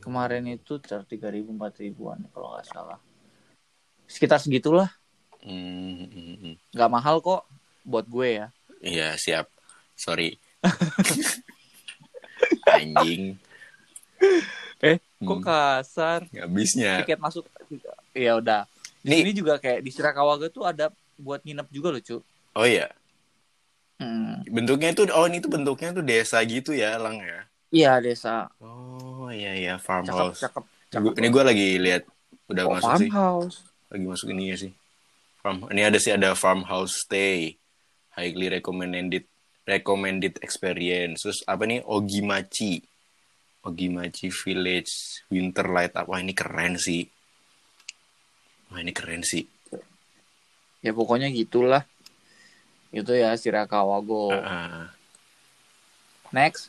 Kemarin 0.00 0.48
itu 0.48 0.80
sekitar 0.80 1.04
tiga 1.04 1.28
ribu 1.28 1.52
empat 1.52 1.76
ribuan 1.84 2.24
kalau 2.32 2.56
nggak 2.56 2.64
salah. 2.70 2.96
Sekitar 4.08 4.40
segitulah, 4.40 4.88
Hmm, 5.42 6.06
hmm, 6.06 6.34
hmm. 6.38 6.54
nggak 6.74 6.90
mahal 6.90 7.16
kok 7.18 7.42
buat 7.82 8.06
gue 8.06 8.28
ya. 8.42 8.46
Iya 8.82 9.18
siap. 9.18 9.46
Sorry. 9.98 10.38
Anjing. 12.66 13.38
Eh, 14.82 14.98
Kok 15.22 15.38
Hmm. 15.38 15.46
kasar? 15.46 16.20
Habisnya. 16.34 17.02
Tiket 17.02 17.18
masuk 17.22 17.46
ya 18.14 18.38
udah. 18.38 18.66
Di 19.02 19.10
Nih. 19.10 19.18
sini 19.22 19.32
juga 19.34 19.58
kayak 19.58 19.82
di 19.82 19.90
Shirakawaga 19.90 20.46
tuh 20.50 20.62
ada 20.66 20.90
buat 21.18 21.42
nginep 21.42 21.68
juga 21.70 21.88
loh, 21.94 22.02
cu. 22.02 22.16
Oh 22.54 22.66
iya. 22.66 22.90
Hmm. 24.02 24.42
Bentuknya 24.50 24.90
itu 24.90 25.06
oh 25.14 25.26
ini 25.30 25.38
tuh 25.38 25.50
bentuknya 25.50 25.94
tuh 25.94 26.02
desa 26.02 26.38
gitu 26.42 26.74
ya, 26.74 26.98
Lang 26.98 27.22
ya. 27.22 27.46
Iya 27.70 27.92
desa. 28.02 28.50
Oh 28.58 29.30
iya 29.30 29.54
iya 29.54 29.72
Cakep, 29.78 29.86
farmhouse. 29.86 30.38
cakep. 30.42 30.64
Gua- 31.02 31.16
ini 31.18 31.28
gue 31.30 31.42
lagi 31.46 31.66
lihat 31.80 32.02
udah 32.50 32.64
Oh, 32.68 32.74
masuk 32.74 32.92
sih 33.00 33.08
farmhouse. 33.10 33.56
lagi 33.88 34.04
masuk 34.04 34.28
ini 34.34 34.44
ya 34.52 34.56
sih 34.58 34.72
farm 35.42 35.66
ini 35.74 35.82
ada 35.82 35.98
sih 35.98 36.14
ada 36.14 36.38
farmhouse 36.38 37.02
stay 37.02 37.58
highly 38.14 38.46
recommended 38.48 39.26
recommended 39.66 40.38
experience 40.40 41.26
terus 41.26 41.42
apa 41.44 41.66
nih 41.66 41.82
Ogimachi 41.82 42.80
Ogimachi 43.66 44.30
Village 44.30 45.22
Winterlight 45.28 45.98
apa 45.98 46.22
ini 46.22 46.32
keren 46.32 46.78
sih 46.78 47.02
wah 48.70 48.78
ini 48.78 48.94
keren 48.94 49.26
sih 49.26 49.42
Ya 50.82 50.90
pokoknya 50.90 51.30
gitulah. 51.30 51.86
Itu 52.90 53.14
ya 53.14 53.32
Shirakawa 53.38 54.02
Go. 54.02 54.34
Ah, 54.34 54.90
Next. 56.34 56.68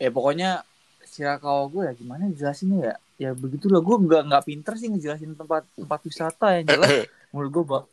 Ya 0.00 0.08
pokoknya 0.08 0.64
Shirakawa 1.04 1.68
Go 1.68 1.84
ya 1.84 1.92
gimana 1.92 2.32
jelasinnya 2.32 2.78
ya? 2.80 2.94
Ya 3.14 3.30
begitulah 3.30 3.78
gue 3.78 3.96
nggak 4.10 4.22
nggak 4.26 4.44
pinter 4.44 4.74
sih 4.74 4.90
ngejelasin 4.90 5.38
tempat 5.38 5.62
tempat 5.78 6.00
wisata 6.02 6.58
yang 6.58 6.66
jelas 6.66 6.90
menurut 7.32 7.50
gue 7.50 7.64
Bang. 7.64 7.84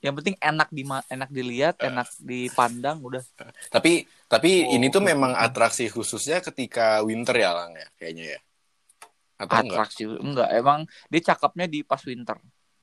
Yang 0.00 0.14
penting 0.16 0.36
enak 0.40 0.68
di 0.72 0.82
enak 0.88 1.28
dilihat, 1.28 1.74
enak 1.76 2.08
dipandang 2.24 3.04
udah. 3.04 3.20
tapi 3.68 4.08
tapi 4.24 4.64
Oh. 4.64 4.72
ini 4.72 4.88
tuh 4.88 5.04
memang 5.04 5.36
atraksi 5.36 5.92
khususnya 5.92 6.40
ketika 6.40 7.04
winter 7.04 7.36
ya 7.36 7.52
lang 7.52 7.76
ya 7.76 7.86
kayaknya 8.00 8.24
ya 8.36 8.40
atau 9.36 9.60
enggak 9.60 9.76
Atraksi 9.76 10.02
enggak 10.08 10.48
emang 10.52 10.80
dia 11.08 11.20
cakepnya 11.32 11.66
di 11.68 11.80
pas 11.84 12.00
winter. 12.00 12.36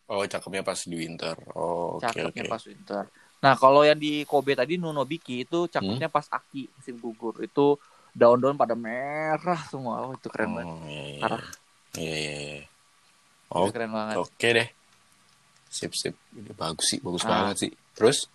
oh 0.08 0.24
cakepnya 0.24 0.62
pas 0.62 0.78
di 0.78 0.96
winter 0.96 1.36
oh 1.54 1.98
cakepnya 1.98 2.46
oke 2.46 2.54
pas 2.54 2.64
winter. 2.66 3.04
Nah, 3.38 3.54
kalau 3.54 3.86
yang 3.86 4.02
di 4.02 4.26
Kobe 4.26 4.58
tadi 4.58 4.82
Nunobiki 4.82 5.46
itu 5.46 5.66
Hmm? 5.66 5.74
cakepnya 5.74 6.10
pas 6.10 6.26
aki 6.30 6.66
musim 6.74 6.98
gugur. 6.98 7.38
Itu 7.38 7.78
daun-daun 8.10 8.58
pada 8.58 8.74
merah 8.74 9.62
semua. 9.70 10.10
Oh, 10.10 10.18
itu 10.18 10.26
keren 10.34 10.58
banget. 10.58 10.66
oh, 10.70 10.82
iya, 10.90 11.22
iya. 11.22 11.38
Iya 11.98 12.16
iya 12.16 12.34
iya 12.40 12.62
oh 13.52 13.68
keren 13.74 13.92
banget. 13.92 14.16
Oke 14.22 14.48
deh. 14.54 14.70
Sip 15.68 15.92
sip. 15.98 16.16
Ini 16.32 16.52
bagus 16.56 16.86
sih, 16.96 17.00
bagus 17.04 17.24
Ah. 17.26 17.30
banget 17.52 17.56
sih. 17.68 17.72
Terus? 17.98 18.32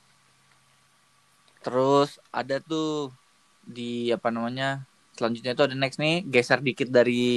Terus 1.62 2.18
ada 2.34 2.58
tuh 2.58 3.14
di 3.62 4.10
apa 4.10 4.28
namanya? 4.34 4.82
Selanjutnya 5.12 5.52
itu 5.52 5.62
ada 5.62 5.76
next 5.76 6.00
nih, 6.00 6.24
geser 6.24 6.58
dikit 6.64 6.88
dari 6.88 7.28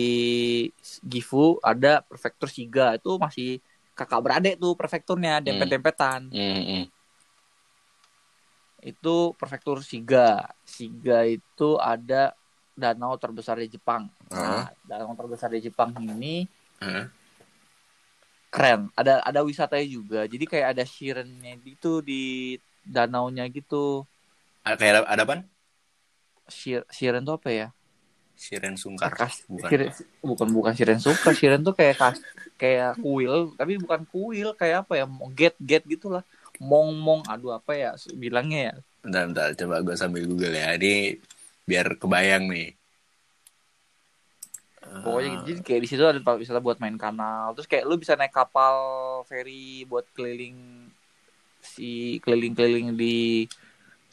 Gifu, 1.03 1.60
ada 1.60 2.01
prefektur 2.01 2.48
Shiga. 2.48 2.96
Itu 2.96 3.20
masih 3.20 3.60
kakak 3.94 4.24
beradik 4.24 4.55
tuh 4.58 4.74
prefekturnya, 4.79 5.44
dempet-dempetan. 5.44 6.32
Hmm, 6.32 6.62
hmm. 6.63 6.84
Itu 8.82 9.36
prefektur 9.36 9.84
Shiga. 9.84 10.55
Shiga 10.63 11.27
itu 11.27 11.75
ada 11.75 12.32
danau 12.74 13.20
terbesar 13.20 13.60
di 13.60 13.67
Jepang. 13.67 14.08
Nah, 14.32 14.67
danau 14.86 15.13
terbesar 15.13 15.50
di 15.53 15.62
Jepang 15.70 15.94
ini 16.00 16.50
Hah? 16.82 17.08
keren. 18.50 18.89
Ada 18.96 19.22
ada 19.22 19.39
wisatanya 19.44 19.88
juga. 19.88 20.20
Jadi 20.25 20.46
kayak 20.48 20.67
ada 20.77 20.84
shirennya 20.88 21.53
gitu 21.62 22.00
di 22.01 22.55
danaunya 22.86 23.46
gitu. 23.51 24.08
Ah, 24.65 24.74
Kayak 24.79 24.91
ada, 24.91 25.01
ada 25.12 25.24
apa? 25.27 25.36
Shir, 26.46 26.86
shiren 26.94 27.25
tuh 27.25 27.36
apa 27.38 27.50
ya? 27.50 27.67
Siren 28.36 28.75
Sungkar. 28.77 29.13
Kas, 29.15 29.41
Bukan. 29.48 29.70
Shiren- 29.72 29.94
bukan 30.22 30.48
bukan 30.51 30.74
shiren 30.77 31.00
suka. 31.01 31.32
Shiren 31.34 31.62
tuh 31.63 31.74
kayak 31.74 31.96
kas, 31.98 32.17
kayak 32.60 33.00
kuil, 33.01 33.55
tapi 33.55 33.79
bukan 33.79 34.03
kuil, 34.10 34.53
kayak 34.53 34.86
apa 34.86 34.94
ya? 35.00 35.05
Get 35.34 35.55
get 35.62 35.84
gitulah. 35.88 36.22
Mong 36.60 36.96
mong, 36.96 37.22
aduh 37.27 37.55
apa 37.58 37.75
ya 37.75 37.89
bilangnya 38.15 38.60
ya? 38.72 38.74
Bentar, 39.03 39.24
bentar. 39.29 39.50
Coba 39.60 39.75
gue 39.84 39.96
sambil 39.98 40.24
Google 40.25 40.55
ya. 40.55 40.74
Ini 40.75 41.20
biar 41.65 41.98
kebayang 42.00 42.48
nih. 42.50 42.74
Pokoknya 45.05 45.29
gitu. 45.37 45.43
Jadi 45.49 45.59
kayak 45.61 45.81
di 45.81 45.87
situ 45.89 46.01
ada 46.01 46.17
tempat 46.17 46.37
wisata 46.41 46.59
buat 46.61 46.77
main 46.81 46.97
kanal. 46.97 47.53
Terus 47.53 47.67
kayak 47.69 47.85
lu 47.85 47.95
bisa 47.97 48.17
naik 48.17 48.33
kapal 48.33 48.75
feri 49.29 49.85
buat 49.85 50.05
keliling 50.13 50.89
si 51.61 52.21
keliling-keliling 52.21 52.93
di 52.93 53.50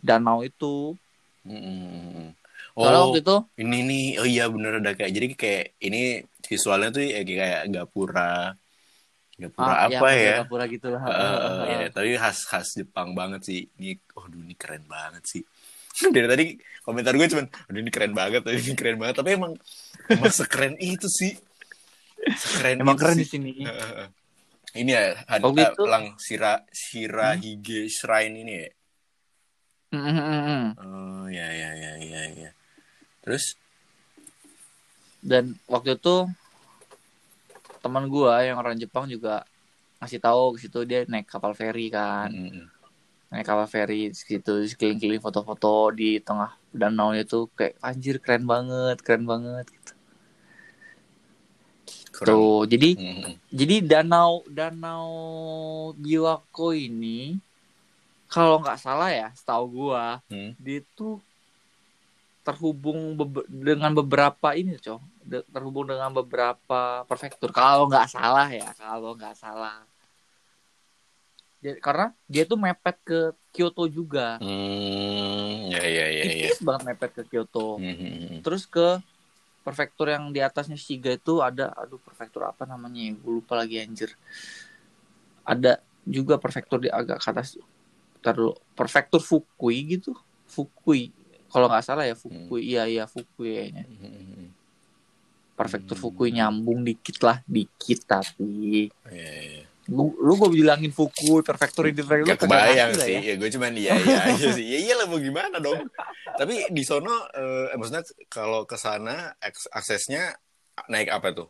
danau 0.01 0.41
itu. 0.43 0.97
hmm, 1.45 1.61
hmm. 1.61 2.29
Soalnya 2.73 2.99
Oh, 2.99 3.13
waktu 3.13 3.21
itu 3.21 3.37
ini 3.61 3.79
nih. 3.85 4.05
Oh 4.21 4.29
iya 4.29 4.45
bener 4.49 4.81
ada 4.81 4.93
kayak. 4.97 5.13
Jadi 5.13 5.27
kayak 5.37 5.67
ini 5.85 6.25
visualnya 6.49 6.89
tuh 6.89 7.05
ya 7.05 7.21
kayak 7.21 7.63
gapura. 7.69 8.57
Gapura 9.37 9.75
ah, 9.75 9.89
apa 9.89 10.09
ya? 10.13 10.37
Gapura 10.45 10.65
gitu 10.69 10.87
lah. 10.93 11.03
Eh, 11.05 11.69
ya, 11.69 11.89
tapi 11.93 12.17
khas 12.17 12.49
khas 12.49 12.69
Jepang 12.77 13.13
banget 13.13 13.45
sih. 13.45 13.61
Ini, 13.77 13.97
oh 14.17 14.27
ini 14.29 14.55
keren 14.57 14.85
banget 14.89 15.25
sih. 15.29 15.43
Dari 16.15 16.27
tadi 16.29 16.45
komentar 16.83 17.15
gue 17.15 17.27
cuman, 17.29 17.47
aduh 17.69 17.81
ini 17.81 17.91
keren 17.93 18.13
banget, 18.17 18.43
ini 18.49 18.73
keren 18.75 18.99
banget. 18.99 19.17
Tapi 19.21 19.31
emang 19.39 19.53
emang 20.09 20.33
sekeren 20.39 20.75
itu 20.81 21.07
sih. 21.07 21.37
Sekeren 22.39 22.81
Emang 22.83 22.97
keren 22.99 23.17
sih. 23.19 23.25
di 23.25 23.29
sini. 23.29 23.53
Heeh. 23.67 24.07
Ini 24.73 24.91
ya, 24.91 25.03
had, 25.29 25.45
Oh, 25.45 25.53
gitu. 25.53 25.85
eh, 25.85 25.91
lang 25.91 26.17
Shira 26.17 26.65
Shirahige 26.73 27.93
Shrine 27.93 28.35
ini 28.41 28.53
ya. 28.65 28.69
Mm, 29.93 30.01
mm, 30.01 30.17
mm, 30.25 30.43
mm. 30.49 30.65
Oh 30.81 31.25
ya 31.29 31.45
ya 31.53 31.71
ya 31.77 31.93
ya 32.01 32.23
ya. 32.33 32.51
Terus 33.21 33.61
Dan 35.23 35.55
waktu 35.71 35.95
itu 36.01 36.27
teman 37.85 38.09
gua 38.11 38.43
yang 38.43 38.59
orang 38.59 38.75
Jepang 38.75 39.07
juga 39.07 39.45
ngasih 40.03 40.19
tahu 40.19 40.57
ke 40.57 40.67
situ 40.67 40.83
dia 40.83 41.05
naik 41.07 41.29
kapal 41.31 41.53
feri 41.55 41.87
kan. 41.93 42.33
mm, 42.33 42.51
mm. 42.51 42.67
Naik 43.33 43.49
kapal 43.49 43.65
feri 43.65 44.13
di 44.13 44.17
situ 44.17 44.53
keliling-keliling 44.77 45.25
foto-foto 45.25 45.89
di 45.97 46.21
tengah 46.21 46.53
danau 46.69 47.17
itu 47.17 47.49
kayak 47.57 47.81
anjir 47.81 48.17
keren 48.21 48.45
banget 48.45 49.01
keren 49.01 49.25
banget 49.25 49.65
gitu 49.73 49.93
kurang. 52.13 52.29
tuh 52.29 52.69
jadi 52.69 52.91
Mm, 53.01 53.17
mm. 53.25 53.35
jadi 53.53 53.77
danau 53.85 54.45
danau 54.53 55.09
Biwako 55.97 56.77
ini 56.77 57.41
kalau 58.29 58.61
nggak 58.61 58.81
salah 58.81 59.09
ya 59.13 59.29
setahu 59.33 59.65
gua 59.89 60.21
Hmm. 60.29 60.53
dia 60.61 60.81
itu 60.85 61.17
terhubung 62.43 63.15
bebe- 63.15 63.47
dengan 63.49 63.95
beberapa 63.95 64.53
ini 64.59 64.75
cow 64.83 64.99
terhubung 65.55 65.87
dengan 65.87 66.11
beberapa 66.11 67.07
prefektur 67.07 67.55
kalau 67.55 67.87
nggak 67.87 68.11
salah 68.11 68.51
ya 68.51 68.69
kalau 68.75 69.15
nggak 69.15 69.39
salah 69.39 69.87
karena 71.63 72.11
dia 72.27 72.43
tuh 72.43 72.59
mepet 72.59 72.97
ke 73.07 73.31
Kyoto 73.55 73.87
juga 73.87 74.43
Hmm, 74.43 75.71
ya 75.71 75.85
ya 75.87 76.07
ya 76.11 76.25
ya. 76.27 76.51
banget 76.59 76.83
mepet 76.91 77.11
ke 77.15 77.23
Kyoto. 77.31 77.79
Hmm, 77.79 77.95
hmm, 77.95 78.13
hmm. 78.19 78.39
Terus 78.43 78.67
ke 78.67 78.99
prefektur 79.63 80.11
yang 80.11 80.35
di 80.35 80.43
atasnya 80.43 80.75
Shiga 80.75 81.15
itu 81.15 81.39
ada, 81.39 81.71
aduh 81.79 82.03
prefektur 82.03 82.43
apa 82.43 82.67
namanya 82.67 82.99
ya, 82.99 83.13
gue 83.15 83.33
lupa 83.39 83.55
lagi 83.55 83.79
anjir. 83.79 84.11
Ada 85.47 85.79
juga 86.03 86.35
prefektur 86.43 86.83
di 86.83 86.91
agak 86.91 87.23
ke 87.23 87.29
atas, 87.31 87.55
Ntar 88.19 88.35
dulu, 88.35 88.59
prefektur 88.75 89.23
Fukui 89.23 89.87
gitu, 89.87 90.15
Fukui. 90.51 91.15
Kalau 91.47 91.71
nggak 91.71 91.85
salah 91.87 92.07
ya 92.07 92.19
Fukui, 92.19 92.63
iya 92.75 92.91
iya 92.91 93.05
Fukui 93.07 93.55
kayaknya. 93.55 93.87
Hmm, 93.87 93.99
hmm, 94.03 94.25
hmm. 94.27 94.49
Prefektur 95.55 95.95
Hmm. 95.95 96.03
Fukui 96.03 96.29
nyambung 96.35 96.83
dikit 96.83 97.23
lah, 97.23 97.39
dikit 97.47 98.03
tapi. 98.03 98.91
Ya, 99.07 99.15
ya, 99.15 99.63
ya. 99.63 99.72
Lu, 99.93 100.17
gue 100.17 100.51
bilangin 100.57 100.89
Fukui, 100.89 101.45
prefektur 101.45 101.85
ini, 101.85 102.01
prefektur 102.01 102.33
Gak 102.33 102.39
kebayang 102.49 102.91
lah 102.97 103.05
sih, 103.05 103.17
ya. 103.21 103.21
ya 103.29 103.35
gue 103.37 103.49
cuman 103.53 103.73
iya 103.77 103.93
iya 104.01 104.19
aja 104.33 104.47
sih. 104.57 104.65
Ya 104.65 104.79
iyalah 104.81 105.07
mau 105.07 105.21
gimana 105.21 105.57
dong. 105.61 105.85
Tapi 106.33 106.73
di 106.73 106.83
sono, 106.83 107.13
eh, 107.37 107.77
maksudnya 107.77 108.03
kalau 108.33 108.65
ke 108.65 108.81
sana 108.81 109.37
aks- 109.37 109.69
aksesnya 109.69 110.33
naik 110.89 111.13
apa 111.13 111.29
tuh? 111.37 111.49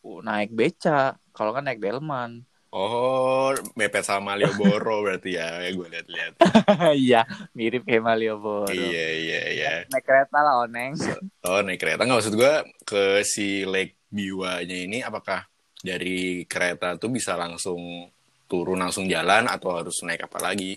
Uh, 0.00 0.20
Naik 0.24 0.52
beca, 0.52 1.16
kalau 1.32 1.52
kan 1.56 1.64
naik 1.64 1.80
delman. 1.80 2.44
Oh, 2.70 3.50
mepet 3.74 4.06
sama 4.06 4.32
Malioboro 4.32 5.00
berarti 5.04 5.34
ya, 5.36 5.58
ya 5.64 5.70
gue 5.74 5.86
lihat-lihat. 5.90 6.32
Iya, 7.02 7.26
mirip 7.52 7.82
kayak 7.82 8.04
Malioboro. 8.04 8.70
Iya 8.70 9.06
iya 9.18 9.40
iya. 9.50 9.70
Naik 9.90 10.04
kereta 10.06 10.38
lah, 10.38 10.62
Oneng. 10.64 10.94
Oh 11.42 11.60
naik 11.66 11.82
kereta 11.82 12.06
nggak 12.06 12.18
maksud 12.20 12.34
gue 12.38 12.54
ke 12.86 13.02
si 13.26 13.66
Lake 13.66 13.98
Biwanya 14.10 14.76
ini 14.86 15.02
apakah 15.02 15.49
dari 15.80 16.44
kereta 16.44 16.96
tuh 17.00 17.10
bisa 17.12 17.34
langsung 17.36 18.08
turun 18.50 18.80
langsung 18.82 19.06
jalan 19.06 19.46
atau 19.46 19.76
harus 19.76 20.00
naik 20.04 20.26
apa 20.26 20.38
lagi? 20.42 20.76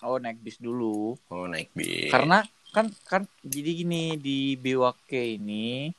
Oh, 0.00 0.16
naik 0.16 0.40
bis 0.40 0.56
dulu. 0.56 1.16
Oh 1.28 1.44
naik 1.44 1.72
bis. 1.76 2.08
Karena 2.08 2.40
kan 2.70 2.86
kan 3.04 3.22
jadi 3.42 3.84
gini 3.84 4.14
di 4.16 4.54
Bewake 4.54 5.36
ini 5.40 5.90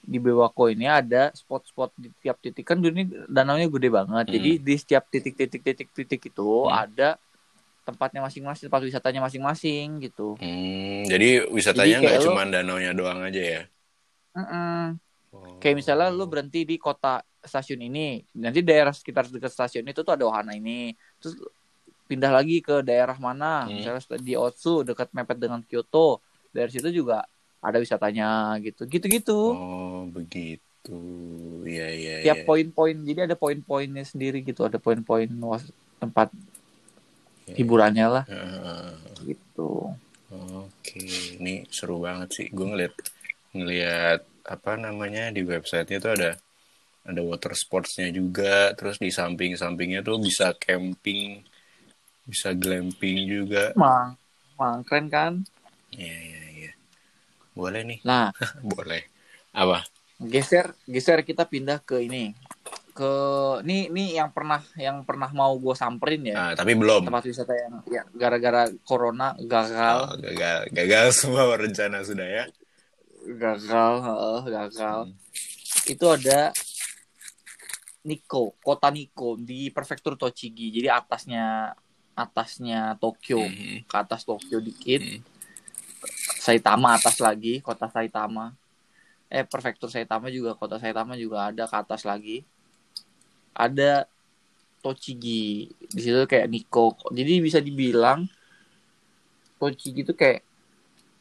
di 0.00 0.18
Bewako 0.18 0.72
ini 0.72 0.88
ada 0.88 1.30
spot-spot 1.30 1.92
di 1.94 2.08
tiap 2.24 2.40
titik 2.40 2.64
kan 2.64 2.80
ini 2.80 3.06
danaunya 3.28 3.68
gede 3.68 3.88
banget. 3.92 4.24
Hmm. 4.26 4.34
Jadi 4.34 4.50
di 4.58 4.74
setiap 4.74 5.06
titik-titik-titik-titik 5.12 6.32
itu 6.32 6.48
Hmm. 6.66 6.88
ada 6.88 7.20
tempatnya 7.84 8.20
masing-masing, 8.22 8.68
tempat 8.68 8.82
wisatanya 8.86 9.20
masing-masing 9.24 10.04
gitu. 10.04 10.36
Hmm, 10.38 11.04
jadi 11.08 11.48
wisatanya 11.48 11.96
nggak 12.00 12.18
cuma 12.22 12.46
danaunya 12.46 12.92
doang 12.94 13.24
aja 13.24 13.40
ya? 13.40 13.62
Mm-mm. 14.36 15.00
Oh. 15.34 15.58
Kayak 15.58 15.82
misalnya 15.82 16.08
lu 16.10 16.26
berhenti 16.26 16.62
di 16.62 16.78
kota 16.78 17.22
stasiun 17.44 17.80
ini, 17.84 18.20
nanti 18.36 18.60
daerah 18.60 18.92
sekitar 18.92 19.28
dekat 19.28 19.52
stasiun 19.52 19.86
itu 19.88 20.00
tuh 20.04 20.12
ada 20.14 20.24
wahana 20.28 20.52
ini. 20.52 20.92
Terus 21.20 21.40
pindah 22.06 22.32
lagi 22.32 22.60
ke 22.60 22.84
daerah 22.84 23.16
mana? 23.16 23.66
Hmm. 23.66 23.76
Misalnya 23.80 24.02
di 24.20 24.34
Otsu 24.36 24.84
dekat 24.84 25.12
mepet 25.16 25.38
dengan 25.40 25.60
Kyoto. 25.64 26.20
Dari 26.50 26.70
situ 26.72 26.90
juga 26.90 27.22
ada 27.62 27.78
wisatanya 27.78 28.58
gitu. 28.64 28.84
Gitu-gitu. 28.88 29.38
Oh 29.54 30.04
begitu. 30.10 30.60
gitu. 30.80 30.96
Iya, 31.68 31.86
iya, 31.92 32.14
tiap 32.24 32.40
iya. 32.40 32.46
poin-poin 32.48 32.96
jadi 33.04 33.28
ada 33.28 33.36
poin-poinnya 33.36 34.00
sendiri 34.00 34.40
gitu 34.40 34.64
ada 34.64 34.80
poin-poin 34.80 35.28
tempat 36.00 36.32
Iya. 37.50 37.56
hiburannya 37.60 38.06
lah 38.08 38.24
Heeh. 38.24 39.28
gitu 39.28 39.92
Oke, 40.30 41.02
ini 41.42 41.66
seru 41.74 41.98
banget 41.98 42.30
sih. 42.30 42.46
Gue 42.54 42.70
ngeliat 42.70 42.94
ngeliat 43.50 44.22
apa 44.46 44.78
namanya 44.78 45.34
di 45.34 45.42
websitenya 45.42 45.98
tuh 45.98 46.12
ada 46.14 46.30
ada 47.08 47.20
water 47.24 47.52
sportsnya 47.62 48.08
juga. 48.18 48.72
Terus 48.78 48.96
di 49.04 49.10
samping-sampingnya 49.12 50.00
tuh 50.08 50.16
bisa 50.22 50.52
camping, 50.64 51.40
bisa 52.30 52.50
glamping 52.56 53.18
juga. 53.28 53.74
emang 53.76 54.06
emang 54.54 54.76
keren 54.86 55.06
kan 55.14 55.32
Iya 55.94 56.16
iya 56.28 56.42
iya. 56.58 56.70
Boleh 57.58 57.82
nih, 57.88 58.00
nah 58.04 58.32
boleh. 58.72 59.02
Apa? 59.54 59.78
geser 60.20 60.66
geser 60.84 61.18
kita 61.28 61.44
pindah 61.52 61.78
ke 61.88 61.96
ini 62.06 62.36
ke 62.98 63.10
ini 63.64 63.88
ini 63.92 64.04
yang 64.18 64.30
pernah 64.36 64.60
yang 64.76 64.96
pernah 65.08 65.30
mau 65.40 65.52
gue 65.64 65.74
samperin 65.82 66.22
ya 66.32 66.38
Ah, 66.38 66.52
tapi 66.54 66.72
belum. 66.76 67.08
tempat 67.08 67.22
wisata 67.30 67.54
yang 67.56 67.74
ya 67.88 68.02
gara-gara 68.20 68.62
corona 68.88 69.32
gagal 69.52 69.96
Oh, 70.04 70.12
gagal, 70.20 70.58
gagal 70.76 71.06
semua 71.20 71.56
rencana 71.56 71.98
sudah 72.04 72.28
ya. 72.28 72.44
gagal 73.42 73.92
heeh, 74.06 74.40
gagal 74.54 75.00
Hmm. 75.04 75.12
itu 75.92 76.06
ada 76.16 76.40
Nikko 78.00 78.56
kota 78.64 78.88
Nikko 78.88 79.36
di 79.36 79.68
prefektur 79.68 80.16
Tochigi. 80.16 80.72
Jadi 80.72 80.88
atasnya 80.88 81.76
atasnya 82.16 82.96
Tokyo. 82.96 83.40
Mhm. 83.44 83.84
ke 83.84 83.96
atas 83.96 84.24
Tokyo 84.24 84.60
dikit. 84.60 85.00
Hmm. 85.04 85.20
Saitama 86.40 86.96
atas 86.96 87.20
lagi 87.20 87.60
kota 87.60 87.92
Saitama. 87.92 88.56
Eh 89.28 89.44
prefektur 89.44 89.92
Saitama 89.92 90.32
juga 90.32 90.56
kota 90.56 90.80
Saitama 90.80 91.14
juga 91.16 91.52
ada 91.52 91.68
ke 91.68 91.76
atas 91.76 92.08
lagi. 92.08 92.42
Ada 93.52 94.08
Tochigi. 94.80 95.68
Di 95.92 96.00
situ 96.00 96.24
kayak 96.24 96.48
Nikko 96.48 97.12
jadi 97.12 97.32
bisa 97.44 97.60
dibilang 97.60 98.24
Tochigi 99.60 100.08
itu 100.08 100.16
kayak 100.16 100.40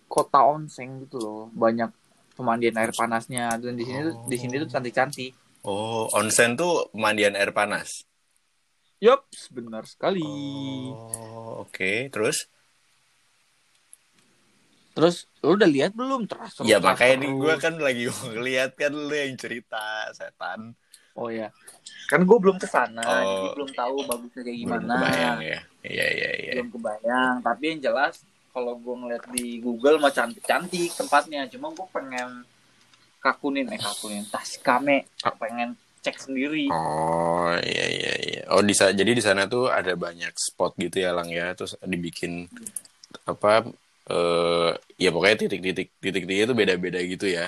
kota 0.07 0.47
onsen 0.47 1.03
gitu 1.03 1.19
loh. 1.19 1.43
Banyak 1.51 1.91
pemandian 2.39 2.79
air 2.79 2.95
panasnya. 2.95 3.59
Dan 3.59 3.75
di 3.75 3.83
sini 3.83 3.99
tuh 4.07 4.15
di 4.31 4.37
sini 4.39 4.55
tuh 4.63 4.71
cantik-cantik 4.71 5.35
Oh, 5.61 6.07
onsen 6.11 6.55
tuh 6.55 6.87
pemandian 6.89 7.35
air 7.35 7.51
panas. 7.51 8.07
yup 8.99 9.23
benar 9.49 9.83
sekali 9.83 10.19
Oh, 10.21 11.63
oke. 11.63 12.09
Terus? 12.09 12.47
terus 14.89 15.31
lu 15.39 15.55
udah 15.55 15.63
lihat 15.65 15.95
belum 15.95 16.27
terus 16.27 16.59
Ya 16.61 16.75
makanya 16.77 17.23
nih 17.23 17.31
gue 17.31 17.53
kan 17.55 17.79
lagi 17.79 18.03
ngeliat 18.27 18.75
kan 18.75 18.91
lu 18.91 19.07
yang 19.09 19.31
cerita 19.35 19.79
setan. 20.11 20.75
oh 21.15 21.31
ya 21.31 21.47
kan 22.07 22.23
gue 22.23 22.35
belum 22.35 22.55
ke 22.55 22.67
sana 22.67 22.99
Oh. 22.99 23.23
jadi 23.23 23.47
belum 23.55 23.71
tahu 23.71 23.95
bagusnya 24.03 24.41
kayak 24.41 24.57
Belum 24.57 24.63
gimana 24.75 24.95
kebayang 24.99 25.39
ya. 25.39 25.59
Iya 25.81 26.05
iya 26.09 26.29
iya. 26.35 26.51
belum 26.53 26.69
kebayang 26.75 27.35
tapi 27.39 27.63
yang 27.65 27.79
jelas 27.81 28.13
kalau 28.49 28.75
gue 28.75 28.95
ngeliat 28.97 29.23
di 29.31 29.47
Google 29.59 29.95
mah 29.97 30.11
cantik 30.11 30.43
cantik 30.43 30.91
tempatnya 30.91 31.47
cuma 31.47 31.71
gue 31.71 31.87
pengen 31.89 32.29
kakunin 33.19 33.67
eh 33.75 33.79
kakunin 33.79 34.23
Tashikame 34.27 35.05
pengen 35.41 35.75
cek 36.03 36.15
sendiri 36.15 36.71
Oh 36.71 37.51
iya 37.65 37.85
iya 37.97 38.13
iya. 38.23 38.41
Oh 38.53 38.61
di 38.63 38.73
jadi 38.77 39.11
di 39.17 39.23
sana 39.23 39.49
tuh 39.49 39.67
ada 39.67 39.93
banyak 39.97 40.33
spot 40.37 40.77
gitu 40.79 40.97
ya 41.05 41.11
lang 41.17 41.27
ya. 41.29 41.51
Terus 41.57 41.73
dibikin 41.81 42.45
apa? 43.25 43.65
eh 44.09 44.71
ya 44.97 45.09
pokoknya 45.13 45.37
titik-titik 45.45 45.87
titik-titiknya 46.01 46.45
tuh 46.49 46.57
beda-beda 46.57 46.99
gitu 47.05 47.25
ya. 47.29 47.45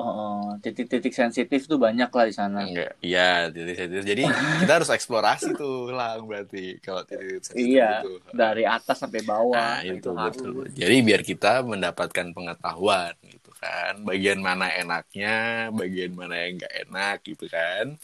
Oh, 0.00 0.56
titik-titik 0.64 1.12
sensitif 1.12 1.68
tuh 1.68 1.76
banyak 1.76 2.08
lah 2.08 2.24
di 2.24 2.32
sana 2.32 2.64
Enggak. 2.64 2.96
Iya 3.04 3.52
titik-titik. 3.52 4.00
Jadi 4.08 4.22
kita 4.64 4.72
harus 4.80 4.88
eksplorasi 4.88 5.52
tuh 5.52 5.92
lang 5.92 6.24
berarti 6.24 6.80
kalau 6.80 7.04
titik-titik 7.04 7.44
sensitif 7.52 7.76
iya 7.76 8.00
itu. 8.00 8.16
dari 8.32 8.64
atas 8.64 8.96
sampai 8.96 9.20
bawah 9.20 9.60
Nah, 9.60 9.84
itu, 9.84 10.00
itu 10.00 10.10
harus 10.16 10.40
betul. 10.40 10.64
Jadi 10.72 10.96
biar 11.04 11.20
kita 11.20 11.52
mendapatkan 11.60 12.26
pengetahuan 12.32 13.12
gitu 13.28 13.52
kan. 13.60 14.00
Bagian 14.08 14.40
mana 14.40 14.72
enaknya, 14.72 15.68
bagian 15.68 16.16
mana 16.16 16.34
yang 16.48 16.56
enggak 16.56 16.74
enak 16.88 17.16
gitu 17.20 17.44
kan. 17.52 18.00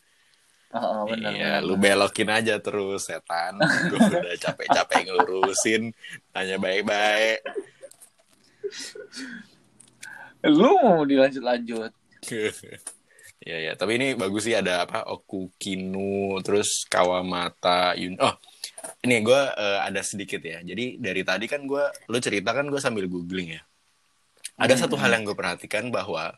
oh, 0.76 1.08
benar 1.08 1.32
iya, 1.32 1.50
benar, 1.56 1.64
lu 1.64 1.74
belokin 1.80 2.28
aja 2.28 2.60
terus 2.60 3.08
setan. 3.08 3.56
Gue 3.88 3.96
udah 3.96 4.36
capek-capek 4.36 5.08
ngurusin, 5.08 5.96
tanya 6.36 6.60
baik-baik. 6.60 7.40
Lu 10.44 10.76
mau 10.82 11.02
dilanjut-lanjut 11.02 11.92
ya 13.46 13.56
ya, 13.62 13.72
tapi 13.78 13.94
ini 13.94 14.18
bagus 14.18 14.48
sih 14.48 14.56
ada 14.56 14.82
apa? 14.82 15.06
Okukinu, 15.06 16.40
terus 16.42 16.82
Kawamata, 16.84 17.94
Yun. 17.94 18.18
Oh, 18.18 18.34
ini 19.06 19.22
gue 19.22 19.40
ada 19.78 20.02
sedikit 20.02 20.42
ya. 20.42 20.58
Jadi 20.60 20.98
dari 20.98 21.22
tadi 21.22 21.46
kan 21.46 21.62
gue, 21.62 21.84
lu 22.10 22.18
cerita 22.18 22.50
kan 22.50 22.66
gue 22.66 22.80
sambil 22.82 23.06
googling 23.06 23.54
ya. 23.54 23.62
Ada 24.58 24.74
Hmm. 24.74 24.82
satu 24.88 24.96
hal 24.98 25.14
yang 25.14 25.22
gue 25.22 25.36
perhatikan 25.36 25.94
bahwa 25.94 26.34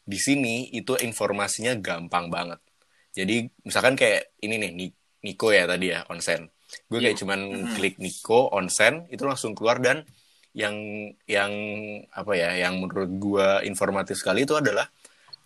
di 0.00 0.16
sini 0.16 0.70
itu 0.72 0.96
informasinya 0.96 1.76
gampang 1.76 2.32
banget. 2.32 2.62
Jadi 3.12 3.50
misalkan 3.60 3.92
kayak 3.92 4.32
ini 4.40 4.56
nih 4.56 4.70
Ni- 4.72 4.96
Niko 5.26 5.50
ya 5.52 5.66
tadi 5.66 5.92
ya 5.92 6.06
onsen. 6.08 6.48
Gue 6.88 7.04
kayak 7.04 7.18
Iya. 7.18 7.20
cuman 7.20 7.40
Hmm. 7.42 7.74
klik 7.76 7.98
Niko 7.98 8.48
onsen 8.48 9.04
itu 9.10 9.26
langsung 9.28 9.52
keluar 9.52 9.82
dan 9.82 10.06
yang 10.56 10.74
yang 11.28 11.52
apa 12.08 12.32
ya 12.32 12.56
yang 12.56 12.80
menurut 12.80 13.12
gue 13.20 13.48
informatif 13.68 14.16
sekali 14.16 14.48
itu 14.48 14.56
adalah 14.56 14.88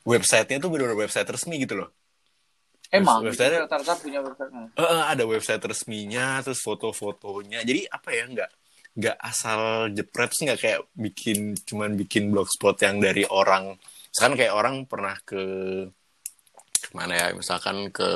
websitenya 0.06 0.62
tuh 0.62 0.70
benar-benar 0.70 1.02
website 1.02 1.26
resmi 1.26 1.58
gitu 1.58 1.82
loh. 1.82 1.90
emang? 2.90 3.22
Website- 3.22 3.66
rata-rata 3.66 3.94
punya 4.02 4.18
website 4.22 4.50
eh, 4.54 5.02
ada 5.10 5.22
website 5.26 5.62
resminya 5.62 6.42
terus 6.42 6.62
foto-fotonya. 6.62 7.62
Jadi 7.66 7.86
apa 7.90 8.08
ya 8.14 8.24
nggak 8.26 8.50
nggak 8.90 9.16
asal 9.22 9.90
jepret 9.94 10.30
sih 10.34 10.50
nggak 10.50 10.60
kayak 10.62 10.80
bikin 10.98 11.54
cuman 11.62 11.94
bikin 11.98 12.30
blogspot 12.30 12.78
yang 12.82 12.98
dari 13.02 13.26
orang. 13.26 13.78
Misalkan 14.10 14.34
kayak 14.38 14.54
orang 14.54 14.74
pernah 14.90 15.14
ke 15.22 15.42
ke 16.80 16.90
mana 16.96 17.14
ya 17.14 17.26
misalkan 17.36 17.94
ke 17.94 18.10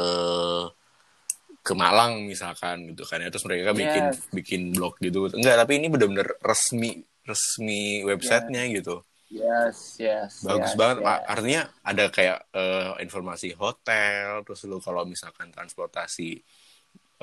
ke 1.65 1.73
Malang 1.73 2.29
misalkan 2.29 2.93
gitu 2.93 3.09
kan 3.09 3.25
ya 3.25 3.33
terus 3.33 3.49
mereka 3.49 3.73
bikin 3.73 4.13
Yes. 4.13 4.21
bikin 4.29 4.61
blog 4.77 5.01
gitu 5.01 5.33
enggak 5.33 5.57
tapi 5.57 5.81
ini 5.81 5.89
bener-bener 5.89 6.37
resmi 6.45 7.01
resmi 7.25 8.05
websitenya 8.05 8.69
gitu 8.69 9.01
yes 9.33 9.97
yes 9.97 10.45
bagus 10.45 10.77
yes, 10.77 10.79
banget 10.79 10.97
yes. 11.01 11.25
Artinya 11.25 11.63
ada 11.81 12.05
kayak 12.13 12.39
eh, 12.53 12.93
informasi 13.01 13.57
hotel 13.57 14.45
terus 14.45 14.61
lu 14.69 14.77
kalau 14.85 15.09
misalkan 15.09 15.49
transportasi 15.49 16.37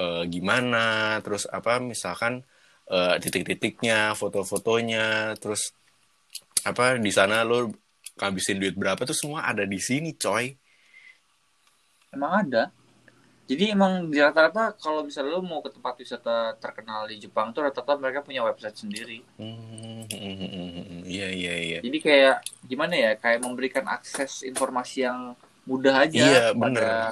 eh, 0.01 0.23
gimana 0.25 1.21
terus 1.21 1.45
apa 1.45 1.77
misalkan 1.77 2.41
eh, 2.89 3.15
titik-titiknya 3.21 4.17
foto-fotonya 4.17 5.38
terus 5.38 5.69
apa 6.65 6.97
di 6.97 7.13
sana 7.13 7.45
lu 7.45 7.69
ngabisin 8.17 8.58
duit 8.58 8.73
berapa 8.73 9.06
tuh 9.06 9.13
semua 9.13 9.45
ada 9.45 9.69
di 9.69 9.77
sini 9.77 10.17
coy 10.17 10.49
Emang 12.12 12.43
ada. 12.43 12.81
Jadi 13.49 13.63
emang 13.75 14.08
di 14.08 14.15
rata-rata 14.21 14.71
kalau 14.80 15.04
misalnya 15.04 15.36
lo 15.36 15.43
mau 15.43 15.60
ke 15.60 15.67
tempat 15.75 15.99
wisata 15.99 16.56
terkenal 16.56 17.04
di 17.12 17.19
Jepang 17.19 17.51
tuh 17.51 17.67
rata-rata 17.67 17.99
mereka 17.99 18.23
punya 18.23 18.47
website 18.47 18.77
sendiri. 18.80 19.19
Hmm, 19.36 20.08
iya 21.04 21.27
iya 21.27 21.54
iya 21.60 21.77
Jadi 21.84 21.97
kayak 21.99 22.36
gimana 22.63 22.93
ya? 22.95 23.12
Kayak 23.19 23.39
memberikan 23.43 23.86
akses 23.91 24.47
informasi 24.47 25.04
yang 25.04 25.36
mudah 25.67 26.08
aja 26.08 26.23
Iya, 26.32 26.43
pada 26.56 27.12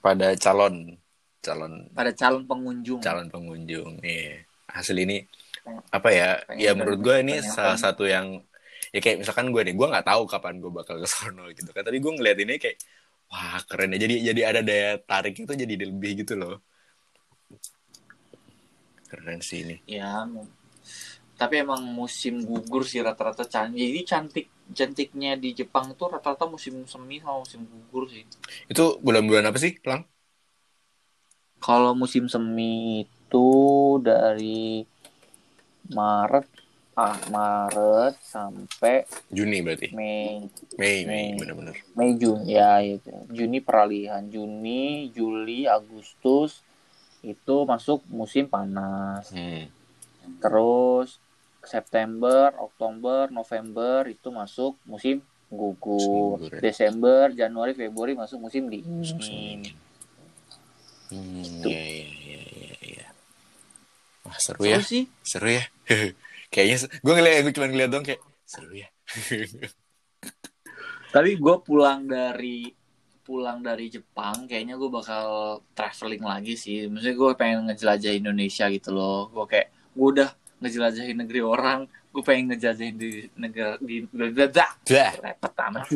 pada 0.00 0.28
calon 0.40 0.96
calon 1.44 1.72
pada 1.92 2.12
calon 2.16 2.42
pengunjung. 2.48 3.00
calon 3.04 3.28
pengunjung 3.28 4.00
iya 4.00 4.40
hasil 4.70 4.96
ini 4.96 5.26
apa 5.92 6.08
ya 6.08 6.30
Pengen 6.48 6.60
ya 6.64 6.70
menurut 6.72 7.00
gue 7.04 7.16
ini 7.20 7.34
salah 7.44 7.76
pengen. 7.76 7.84
satu 7.84 8.04
yang 8.08 8.26
ya 8.94 9.00
kayak 9.04 9.20
misalkan 9.22 9.52
gue 9.52 9.60
nih 9.60 9.74
gue 9.76 9.86
nggak 9.92 10.06
tahu 10.08 10.22
kapan 10.24 10.56
gue 10.62 10.72
bakal 10.72 10.96
ke 11.02 11.08
sono 11.08 11.44
gitu 11.52 11.68
kan 11.76 11.84
tadi 11.84 12.00
gue 12.00 12.12
ngeliat 12.16 12.38
ini 12.40 12.56
kayak 12.56 12.76
wah 13.30 13.58
keren 13.68 13.94
ya 13.94 13.98
jadi 14.04 14.14
jadi 14.28 14.40
ada 14.50 14.60
daya 14.68 14.90
tarik 15.08 15.34
itu 15.42 15.52
jadi 15.62 15.74
lebih 15.90 16.10
gitu 16.22 16.34
loh 16.40 16.54
keren 19.10 19.40
sih 19.42 19.58
ini 19.64 19.76
Ya. 19.90 20.22
Tapi 21.40 21.54
emang 21.64 21.82
musim 21.98 22.44
gugur 22.44 22.84
sih 22.84 23.00
rata-rata 23.00 23.48
cantik. 23.48 23.80
Jadi 23.80 24.00
cantik 24.04 24.46
cantiknya 24.70 25.34
di 25.42 25.50
Jepang 25.58 25.96
tuh 25.98 26.12
rata-rata 26.14 26.46
musim 26.46 26.86
semi 26.86 27.18
sama 27.18 27.42
musim 27.42 27.60
gugur 27.66 28.06
sih. 28.12 28.22
itu 28.70 28.84
bulan-bulan 29.04 29.50
apa 29.50 29.58
sih 29.58 29.72
lang 29.88 30.06
Kalau 31.60 31.92
musim 31.92 32.24
semi 32.32 33.04
itu 33.04 33.46
dari 34.00 34.84
Maret 35.96 36.46
ah 37.00 37.16
Maret 37.32 38.14
sampai 38.20 39.08
Juni 39.32 39.64
berarti 39.64 39.88
Mei 39.96 40.44
Mei 40.76 40.98
Mei 41.08 41.32
Mei. 41.32 41.38
bener-bener 41.40 41.76
Mei 41.96 42.10
Juni 42.20 42.52
ya 42.52 42.76
itu 42.84 43.08
Juni 43.32 43.64
peralihan 43.64 44.20
Juni 44.28 45.08
Juli 45.16 45.64
Agustus 45.64 46.60
itu 47.24 47.56
masuk 47.64 48.04
musim 48.12 48.44
panas 48.44 49.32
hmm. 49.32 49.64
terus 50.44 51.16
September 51.64 52.52
Oktober 52.60 53.32
November 53.32 54.04
itu 54.08 54.28
masuk 54.28 54.76
musim 54.84 55.24
gugur 55.48 56.36
Gugur 56.36 56.52
ya. 56.52 56.60
Desember 56.60 57.32
Januari 57.32 57.72
Februari 57.72 58.12
masuk 58.12 58.44
musim 58.44 58.68
dingin 58.68 59.64
Hmm, 61.10 61.18
Gitu. 61.42 61.66
iya, 61.66 61.82
iya, 61.90 62.06
iya, 62.22 62.40
iya, 62.54 62.74
iya. 62.86 63.06
Wah, 64.22 64.38
seru 64.38 64.62
Seru 64.62 64.70
ya. 64.70 64.78
sih 64.78 65.10
Seru 65.26 65.48
ya. 65.50 65.64
Kayaknya, 66.50 66.76
gue 66.98 67.12
ngeliat, 67.14 67.40
gue 67.46 67.54
cuma 67.54 67.66
ngeliat 67.70 67.90
dong 67.90 68.02
kayak, 68.02 68.20
seru 68.42 68.74
ya. 68.74 68.90
tapi 71.10 71.34
gue 71.34 71.56
pulang 71.66 72.06
dari 72.06 72.70
pulang 73.26 73.58
dari 73.62 73.90
Jepang 73.90 74.46
kayaknya 74.46 74.78
gue 74.78 74.90
bakal 74.90 75.58
traveling 75.74 76.22
lagi 76.22 76.54
sih 76.54 76.86
maksudnya 76.86 77.16
gue 77.18 77.30
pengen 77.34 77.66
ngejelajah 77.66 78.14
Indonesia 78.14 78.66
gitu 78.70 78.94
loh 78.94 79.26
gue 79.30 79.46
kayak 79.46 79.68
gue 79.94 80.06
udah 80.18 80.30
ngejelajahin 80.62 81.18
negeri 81.18 81.40
orang 81.42 81.90
gue 82.10 82.22
pengen 82.22 82.54
ngejelajahin 82.54 82.94
di 82.94 83.10
negara 83.38 83.74
di 83.82 84.06
Dah. 84.86 85.12
repot 85.18 85.54
amat 85.70 85.86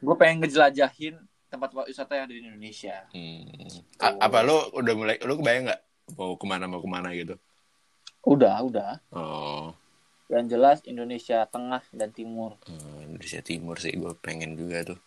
gue 0.00 0.14
pengen 0.20 0.44
ngejelajahin 0.44 1.16
tempat 1.48 1.72
wisata 1.88 2.20
yang 2.20 2.24
ada 2.28 2.34
di 2.36 2.40
Indonesia 2.44 2.96
Hmm. 3.12 3.80
A- 4.00 4.28
apa 4.28 4.44
lo 4.44 4.68
udah 4.76 4.94
mulai, 4.96 5.16
lo 5.24 5.36
kebayang 5.40 5.72
nggak 5.72 5.80
mau 6.16 6.36
ke 6.36 6.44
mana 6.44 6.64
mau 6.68 6.80
ke 6.84 6.88
mana 6.88 7.08
gitu? 7.16 7.40
Udah 8.26 8.56
udah. 8.66 8.92
Oh, 9.14 9.70
yang 10.26 10.50
jelas 10.50 10.82
Indonesia 10.82 11.46
Tengah 11.46 11.86
dan 11.94 12.10
Timur. 12.10 12.58
Hmm, 12.66 12.98
Indonesia 13.06 13.38
Timur 13.40 13.78
sih 13.78 13.94
gue 13.94 14.12
pengen 14.18 14.58
juga 14.58 14.82
tuh. 14.94 15.00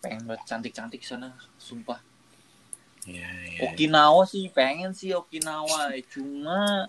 pengen 0.00 0.24
buat 0.24 0.40
cantik-cantik 0.48 1.04
sana 1.04 1.36
sumpah. 1.60 2.00
Iya, 3.04 3.28
iya. 3.52 3.60
Okinawa 3.68 4.24
sih 4.24 4.48
pengen 4.48 4.96
sih 4.96 5.12
Okinawa. 5.12 5.92
Cuma 6.08 6.88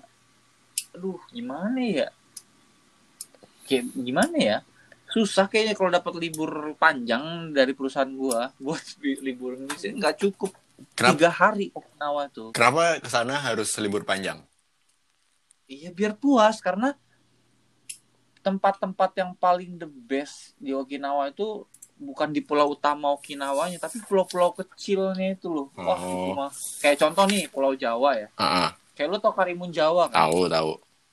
aduh 0.95 1.19
gimana 1.31 1.79
ya? 1.79 2.07
Kayak 3.67 3.91
gimana 3.95 4.35
ya? 4.39 4.57
Susah 5.11 5.51
kayaknya 5.51 5.75
kalau 5.75 5.91
dapat 5.91 6.23
libur 6.23 6.71
panjang 6.79 7.51
dari 7.51 7.75
perusahaan 7.75 8.07
gua 8.15 8.51
buat 8.63 8.79
li- 9.03 9.19
libur 9.19 9.59
Indonesia 9.59 9.91
nggak 9.91 10.15
cukup 10.23 10.55
Kenapa, 10.91 11.13
tiga 11.15 11.29
hari 11.29 11.67
Okinawa 11.71 12.23
tuh 12.27 12.49
kenapa 12.51 12.97
ke 12.97 13.07
sana 13.07 13.35
harus 13.37 13.69
libur 13.77 14.01
panjang? 14.01 14.39
iya 15.65 15.89
biar 15.89 16.13
puas 16.13 16.59
karena 16.59 16.93
tempat-tempat 18.41 19.11
yang 19.15 19.31
paling 19.33 19.77
the 19.77 19.85
best 19.85 20.57
di 20.57 20.73
Okinawa 20.73 21.29
itu 21.29 21.63
bukan 21.95 22.33
di 22.33 22.41
pulau 22.41 22.73
utama 22.73 23.13
Okinawanya 23.13 23.77
tapi 23.77 24.01
pulau-pulau 24.01 24.49
kecilnya 24.51 25.31
itu 25.31 25.45
loh 25.47 25.69
wah 25.75 25.93
Oh. 25.93 26.09
itu 26.25 26.29
mah 26.33 26.51
kayak 26.81 26.97
contoh 26.97 27.25
nih 27.29 27.45
Pulau 27.47 27.77
Jawa 27.77 28.17
ya 28.17 28.27
ah, 28.35 28.73
kayak 28.93 29.07
lo 29.07 29.17
tau 29.17 29.31
Karimun 29.31 29.69
Jawa 29.69 30.09
kan 30.09 30.25
tahu 30.25 30.49
tahu. 30.49 30.71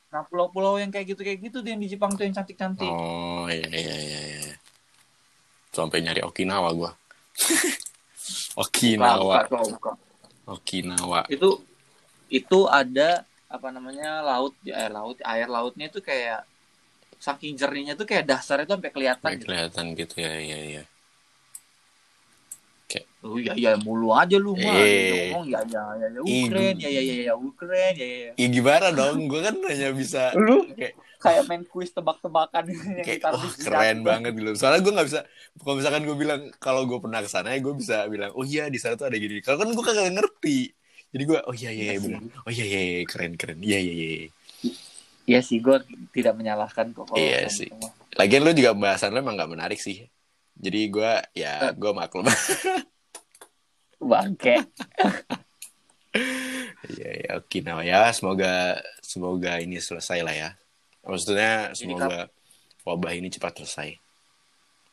nah 0.09 0.25
pulau-pulau 0.25 0.81
yang 0.81 0.89
kayak 0.89 1.13
gitu 1.13 1.21
kayak 1.21 1.45
gitu 1.45 1.61
yang 1.61 1.77
di 1.77 1.87
Jepang 1.87 2.17
tuh 2.17 2.25
yang 2.25 2.33
cantik-cantik 2.33 2.89
Oh, 2.89 3.45
iya, 3.47 3.69
iya, 3.69 3.95
iya, 3.95 4.21
iya. 4.41 4.55
Sampai 5.69 6.01
nyari 6.01 6.25
Okinawa 6.25 6.73
gue. 6.73 6.91
Okinawa, 8.59 9.47
Buka, 9.47 9.49
buka, 9.49 9.63
buka. 9.77 9.93
Okinawa. 10.49 11.21
itu 11.29 11.61
itu 12.29 12.59
ada 12.69 13.25
apa 13.49 13.69
namanya 13.73 14.21
laut 14.21 14.53
eh 14.69 14.91
laut 14.93 15.17
air 15.25 15.49
lautnya 15.49 15.89
itu 15.89 16.01
kayak 16.05 16.45
saking 17.17 17.57
jernihnya 17.57 17.97
tuh 17.97 18.05
kayak 18.05 18.29
dasarnya 18.29 18.69
tuh 18.69 18.77
sampai 18.79 18.93
kelihatan 18.93 19.29
Kayak 19.29 19.39
gitu. 19.41 19.47
kelihatan 19.49 19.85
gitu 19.97 20.17
ya, 20.21 20.35
iya, 20.39 20.59
iya. 20.65 20.83
Oh 23.19 23.35
iya 23.35 23.51
iya 23.59 23.73
mulu 23.75 24.15
aja 24.15 24.39
lu 24.39 24.55
mah. 24.55 24.79
Eh. 24.79 25.35
Ngomong 25.35 25.51
ya 25.51 25.61
ya 25.67 25.83
ya 25.99 26.07
ya 26.15 26.21
Ukraine 26.23 26.79
gu- 26.79 26.83
ya 26.87 26.91
ya 26.95 27.03
ya 27.03 27.15
ya 27.27 27.35
Ukraine 27.35 27.97
ya 27.99 28.07
ya. 28.07 28.19
ya. 28.31 28.33
Ya 28.39 28.47
gimana 28.47 28.87
dong? 28.95 29.27
Gue 29.27 29.41
kan 29.43 29.57
hanya 29.67 29.89
bisa 29.91 30.31
Lu 30.39 30.63
kayak, 30.71 30.95
kayak 31.19 31.43
main 31.51 31.63
kuis 31.67 31.91
tebak-tebakan 31.91 32.63
yang 32.71 33.03
kayak 33.03 33.27
wah 33.27 33.43
di 33.43 33.49
keren 33.59 33.99
banget 34.07 34.33
gitu. 34.39 34.55
Soalnya 34.55 34.81
gue 34.87 34.93
nggak 34.95 35.09
bisa. 35.11 35.21
Kalau 35.59 35.75
misalkan 35.75 36.03
gue 36.07 36.15
bilang 36.15 36.41
kalau 36.63 36.87
gue 36.87 36.99
pernah 37.03 37.19
ke 37.19 37.31
sana, 37.31 37.51
ya 37.51 37.59
gue 37.59 37.75
bisa 37.75 38.07
bilang, 38.07 38.31
oh 38.39 38.47
iya 38.47 38.71
di 38.71 38.79
sana 38.79 38.95
tuh 38.95 39.11
ada 39.11 39.19
gini. 39.19 39.43
Kalau 39.43 39.59
kan 39.59 39.67
gue 39.75 39.83
kagak 39.83 40.15
ngerti. 40.15 40.59
Jadi 41.09 41.23
gue, 41.27 41.39
oh 41.43 41.55
iya 41.57 41.71
iya, 41.75 41.83
Iya 41.83 41.91
iya 41.91 41.99
sih. 41.99 42.13
benar. 42.15 42.23
Oh 42.47 42.51
iya 42.55 42.65
iya, 42.71 42.81
iya 42.87 43.01
keren 43.03 43.33
keren. 43.35 43.59
Iya 43.65 43.79
iya 43.83 43.95
iya. 43.95 44.29
Iya 45.29 45.41
sih 45.43 45.59
gue 45.59 45.77
tidak 46.15 46.39
menyalahkan 46.39 46.95
kok 46.95 47.11
Iya 47.19 47.51
sih. 47.51 47.67
gitu. 47.67 47.89
Lagian 48.15 48.47
lu 48.47 48.55
juga 48.55 48.73
bahasan 48.79 49.11
lu 49.11 49.21
emang 49.21 49.35
gak 49.35 49.51
menarik 49.51 49.81
sih. 49.83 50.07
Jadi 50.55 50.87
gue 50.87 51.13
ya 51.35 51.75
gue 51.75 51.91
maklum. 51.91 52.31
Bangke. 53.99 54.57
Iya 56.89 57.11
ya 57.21 57.31
Okinawa 57.37 57.83
ya 57.85 58.09
semoga 58.17 58.81
semoga 59.05 59.61
ini 59.61 59.77
selesai 59.77 60.25
lah 60.25 60.35
ya. 60.35 60.51
Maksudnya 61.05 61.77
semoga 61.77 62.33
wabah 62.83 63.13
ini 63.13 63.29
cepat 63.29 63.61
selesai. 63.61 64.01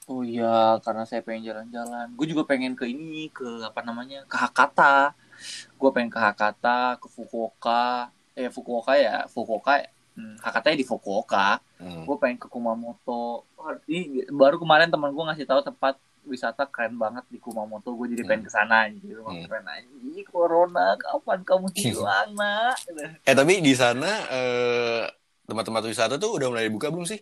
Oh 0.05 0.21
iya, 0.21 0.77
karena 0.85 1.01
saya 1.09 1.25
pengen 1.25 1.49
jalan-jalan. 1.49 2.13
Gue 2.13 2.29
juga 2.29 2.45
pengen 2.45 2.77
ke 2.77 2.85
ini, 2.85 3.33
ke 3.33 3.65
apa 3.65 3.81
namanya, 3.81 4.21
ke 4.29 4.37
Hakata. 4.37 5.17
Gue 5.81 5.89
pengen 5.89 6.13
ke 6.13 6.19
Hakata, 6.21 7.01
ke 7.01 7.09
Fukuoka. 7.09 8.13
Eh 8.37 8.53
Fukuoka 8.53 8.93
ya, 9.01 9.25
Fukuoka. 9.25 9.81
Hmm, 10.13 10.37
Hakata 10.45 10.69
ya 10.69 10.77
di 10.77 10.85
Fukuoka. 10.85 11.57
Hmm. 11.81 12.05
Gue 12.05 12.15
pengen 12.21 12.37
ke 12.37 12.45
Kumamoto. 12.45 13.49
Ini 13.89 14.29
baru 14.29 14.61
kemarin 14.61 14.93
teman 14.93 15.09
gue 15.09 15.25
ngasih 15.25 15.49
tahu 15.49 15.65
tempat 15.65 15.97
wisata 16.25 16.65
keren 16.65 16.97
banget 16.97 17.25
di 17.29 17.37
Kumamoto. 17.37 17.93
Gue 17.93 18.11
jadi 18.11 18.23
pengen 18.23 18.45
ke 18.45 18.51
sana. 18.51 18.85
Jadi 18.85 19.15
Hmm. 19.15 19.45
keren 19.45 19.65
aja. 19.65 19.87
Corona, 20.25 20.97
kapan 20.97 21.39
kamu 21.41 21.67
hilang, 21.71 22.29
nak? 22.39 22.75
Eh 23.23 23.31
tapi 23.31 23.59
di 23.59 23.71
sana 23.71 24.09
eh, 24.27 25.03
tempat-tempat 25.45 25.83
wisata 25.85 26.13
tuh 26.17 26.35
udah 26.35 26.51
mulai 26.51 26.67
buka 26.67 26.91
belum 26.91 27.05
sih? 27.05 27.19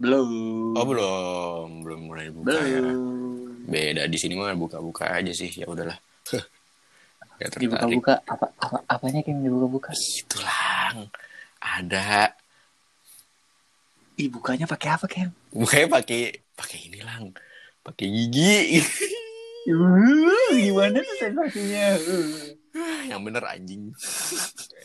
Belum. 0.00 0.30
Oh 0.72 0.86
belum, 0.86 1.68
belum 1.84 2.00
mulai 2.06 2.30
buka 2.30 2.56
ya. 2.56 2.80
Belum. 2.80 3.68
Beda 3.68 4.08
di 4.08 4.16
sini 4.16 4.34
mah 4.34 4.54
buka-buka 4.54 5.12
aja 5.12 5.30
sih. 5.30 5.50
Ya 5.52 5.68
udahlah. 5.68 5.98
Dibuka-buka. 7.60 8.20
Apa, 8.24 8.46
apa, 8.60 8.76
apanya 8.86 9.20
yang 9.24 9.40
dibuka-buka? 9.40 9.92
Itulah. 9.92 11.08
Ada. 11.60 12.32
Ih, 14.20 14.28
bukanya 14.28 14.68
pakai 14.68 14.88
apa, 14.92 15.06
Ken? 15.08 15.32
Bukanya 15.48 15.88
pakai 15.88 16.36
pakai 16.52 16.78
ini 16.88 17.00
lang. 17.00 17.32
Pakai 17.80 18.06
gigi. 18.12 18.84
Uh, 19.70 20.52
gimana 20.56 21.00
tuh 21.00 21.16
sensasinya? 21.16 21.96
Uh. 21.96 22.60
Yang 23.08 23.20
bener 23.26 23.42
anjing. 23.48 23.82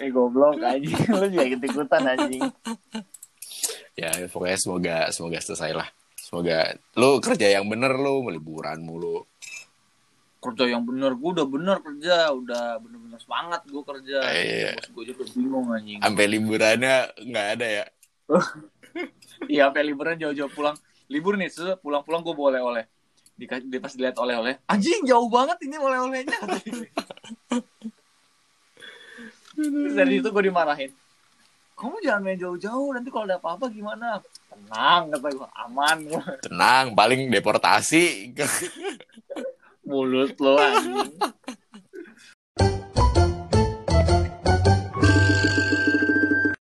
Eh 0.02 0.10
goblok 0.10 0.58
anjing, 0.64 0.96
lu 1.20 1.28
juga 1.30 1.44
ikut-ikutan 1.46 2.04
anjing. 2.16 2.44
Ya 3.96 4.12
pokoknya 4.28 4.58
semoga 4.58 4.96
semoga 5.12 5.40
selesai 5.44 5.72
lah. 5.76 5.88
Semoga 6.18 6.74
lu 6.98 7.22
kerja 7.22 7.60
yang 7.60 7.70
bener 7.70 7.94
lu 7.96 8.26
liburan 8.32 8.82
mulu. 8.82 9.24
Kerja 10.42 10.78
yang 10.78 10.86
bener, 10.86 11.18
gue 11.18 11.30
udah 11.42 11.48
bener 11.50 11.78
kerja, 11.82 12.30
udah 12.30 12.78
bener-bener 12.78 13.18
semangat 13.18 13.62
gue 13.66 13.82
kerja. 13.82 14.18
Iya. 14.30 14.78
Bos 14.78 14.90
gue 14.94 15.04
juga 15.14 15.24
bingung 15.34 15.68
anjing. 15.74 16.00
Sampai 16.02 16.26
liburannya 16.30 16.96
nggak 17.22 17.48
ada 17.60 17.68
ya. 17.68 17.86
Iya, 19.52 19.68
sampai 19.68 19.84
liburan 19.92 20.16
jauh-jauh 20.16 20.48
pulang. 20.56 20.80
Libur 21.12 21.38
nih, 21.38 21.50
pulang-pulang 21.80 22.22
gue 22.26 22.36
boleh 22.36 22.62
oleh. 22.62 22.84
Di, 23.36 23.46
di 23.68 23.78
pas 23.84 23.91
dilihat 23.91 24.15
oleh-oleh, 24.15 24.63
anjing 24.63 25.04
jauh 25.04 25.28
banget 25.28 25.60
ini 25.68 25.76
oleh-olehnya. 25.76 26.39
Terus 29.56 29.96
dari 29.96 30.24
itu 30.24 30.30
gue 30.32 30.44
dimarahin. 30.48 30.91
Kamu 31.76 32.00
jangan 32.00 32.24
main 32.24 32.39
jauh-jauh, 32.39 32.96
nanti 32.96 33.12
kalau 33.12 33.28
ada 33.28 33.36
apa-apa 33.36 33.68
gimana? 33.68 34.24
Tenang, 34.48 35.12
kata 35.12 35.28
gue, 35.36 35.50
aman. 35.68 35.98
gua. 36.08 36.24
Tenang, 36.39 36.96
paling 36.96 37.28
deportasi. 37.28 38.32
Mulut 39.89 40.39
lo 40.39 40.56
anjing. 40.56 41.12